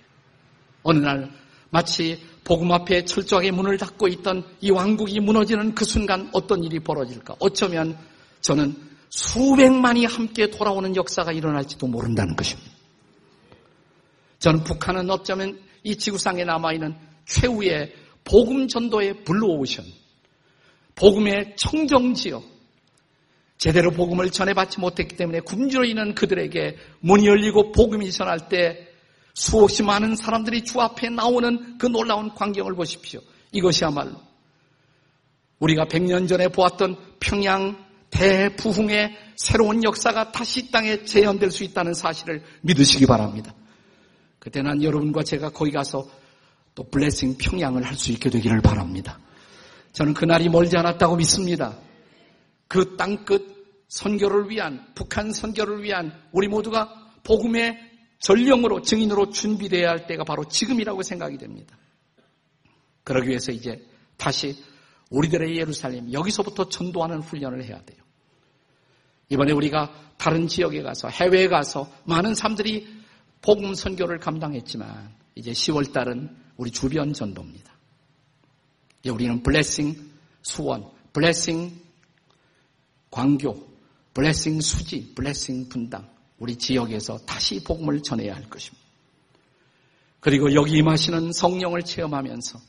어느 0.84 1.00
날 1.00 1.32
마치 1.70 2.22
복음 2.48 2.72
앞에 2.72 3.04
철저하게 3.04 3.52
문을 3.52 3.78
닫고 3.78 4.08
있던 4.08 4.42
이 4.62 4.72
왕국이 4.72 5.20
무너지는 5.20 5.76
그 5.76 5.84
순간 5.84 6.30
어떤 6.32 6.64
일이 6.64 6.80
벌어질까? 6.80 7.36
어쩌면 7.40 7.98
저는 8.40 8.74
수백만이 9.10 10.06
함께 10.06 10.50
돌아오는 10.50 10.96
역사가 10.96 11.34
일어날지도 11.34 11.88
모른다는 11.88 12.38
것입니다. 12.38 12.72
저는 14.40 14.64
북한은 14.64 15.10
어쩌면 15.10 15.60
이 15.84 15.98
지구상에 15.98 16.46
남아있는 16.46 16.96
최후의 17.26 17.94
복음 18.24 18.70
전도의 18.70 19.26
블루오션, 19.26 19.84
복음의 20.96 21.56
청정지역, 21.58 22.46
제대로 23.58 23.92
복음을 23.92 24.32
전해받지 24.32 24.80
못했기 24.80 25.18
때문에 25.18 25.42
굶주려 25.42 25.84
있는 25.84 26.16
그들에게 26.16 26.78
문이 27.02 27.28
열리고 27.28 27.74
복음이 27.74 28.10
전할 28.14 28.48
때 28.48 28.87
수없이 29.38 29.84
많은 29.84 30.16
사람들이 30.16 30.64
주 30.64 30.82
앞에 30.82 31.10
나오는 31.10 31.78
그 31.78 31.86
놀라운 31.86 32.34
광경을 32.34 32.74
보십시오. 32.74 33.22
이것이야말로 33.52 34.14
우리가 35.60 35.86
100년 35.86 36.28
전에 36.28 36.48
보았던 36.48 36.98
평양 37.20 37.86
대부흥의 38.10 39.16
새로운 39.36 39.84
역사가 39.84 40.32
다시 40.32 40.72
땅에 40.72 41.04
재현될 41.04 41.52
수 41.52 41.64
있다는 41.64 41.94
사실을 41.94 42.44
믿으시기 42.62 43.06
바랍니다. 43.06 43.54
그때 44.40 44.64
난 44.64 44.82
여러분과 44.82 45.22
제가 45.22 45.50
거기 45.52 45.72
가서 45.72 46.10
또 46.74 46.90
블레싱 46.90 47.38
평양을 47.38 47.84
할 47.84 47.96
수 47.96 48.12
있게 48.12 48.32
되기를 48.32 48.62
바랍니다. 48.62 49.20
저는 49.94 50.16
그날이 50.16 50.50
멀지 50.50 50.76
않았다고 50.78 51.16
믿습니다. 51.16 51.78
그 52.68 52.98
땅끝 52.98 53.56
선교를 53.88 54.50
위한, 54.50 54.84
북한 54.96 55.32
선교를 55.32 55.84
위한 55.84 56.12
우리 56.32 56.48
모두가 56.48 57.12
복음의 57.24 57.97
전령으로 58.20 58.82
증인으로 58.82 59.30
준비되어야 59.30 59.90
할 59.90 60.08
때가 60.08 60.24
바로 60.24 60.46
지금이라고 60.48 61.04
생각이 61.04 61.38
됩니다. 61.38 61.78
그러기 63.04 63.30
위해서 63.30 63.52
이제 63.52 63.86
다시 64.18 64.56
우리들의 65.10 65.58
예루살렘 65.58 66.12
여기서부터 66.12 66.68
전도하는 66.68 67.22
훈련을 67.22 67.64
해야 67.64 67.82
돼요. 67.84 68.00
이번에 69.30 69.54
우리가 69.54 70.14
다른 70.18 70.48
지역에 70.48 70.82
가서 70.82 71.10
해외에 71.10 71.48
가서 71.48 71.92
많은 72.06 72.34
사람들이 72.34 72.88
복음 73.42 73.74
선교를 73.76 74.20
감당했지만 74.20 75.16
이제 75.36 75.52
10월 75.52 75.94
달은 75.94 76.36
우리 76.58 76.72
주변 76.72 77.14
전도입니다. 77.14 77.78
우리는 79.10 79.42
블레싱 79.42 79.96
수원, 80.42 80.90
블레싱 81.14 81.80
광교, 83.10 83.68
블레싱 84.14 84.60
수지, 84.60 85.14
블레싱 85.16 85.70
분당 85.70 86.10
우리 86.40 86.56
지역에서 86.56 87.18
다시 87.26 87.64
복음을 87.64 88.02
전해야 88.04 88.36
할 88.36 88.50
것입니다. 88.50 88.86
그리고 90.20 90.54
여기 90.54 90.78
임하시는 90.78 91.32
성령을 91.32 91.84
체험하면서 91.84 92.60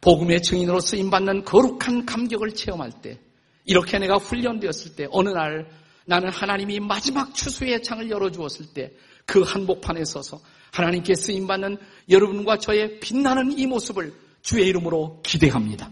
복음의 0.00 0.42
증인으로 0.42 0.80
쓰임 0.80 1.10
받는 1.10 1.44
거룩한 1.44 2.06
감격을 2.06 2.54
체험할 2.54 2.92
때 3.02 3.18
이렇게 3.64 3.98
내가 3.98 4.16
훈련되었을 4.16 4.96
때 4.96 5.06
어느 5.10 5.30
날 5.30 5.70
나는 6.06 6.28
하나님이 6.28 6.80
마지막 6.80 7.34
추수의 7.34 7.82
창을 7.82 8.10
열어 8.10 8.30
주었을 8.30 8.66
때 8.74 8.94
그 9.26 9.42
한복판에 9.42 10.04
서서 10.04 10.40
하나님께 10.72 11.14
쓰임 11.14 11.46
받는 11.46 11.78
여러분과 12.10 12.58
저의 12.58 13.00
빛나는 13.00 13.58
이 13.58 13.66
모습을 13.66 14.12
주의 14.42 14.66
이름으로 14.66 15.20
기대합니다. 15.22 15.90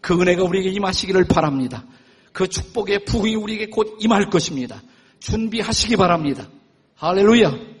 그 0.00 0.20
은혜가 0.20 0.42
우리에게 0.42 0.70
임하시기를 0.70 1.24
바랍니다. 1.24 1.84
그 2.32 2.48
축복의 2.48 3.04
부흥이 3.04 3.36
우리에게 3.36 3.66
곧 3.68 3.98
임할 4.00 4.30
것입니다. 4.30 4.82
준비하시기 5.22 5.96
바랍니다. 5.96 6.48
할렐루야. 6.96 7.71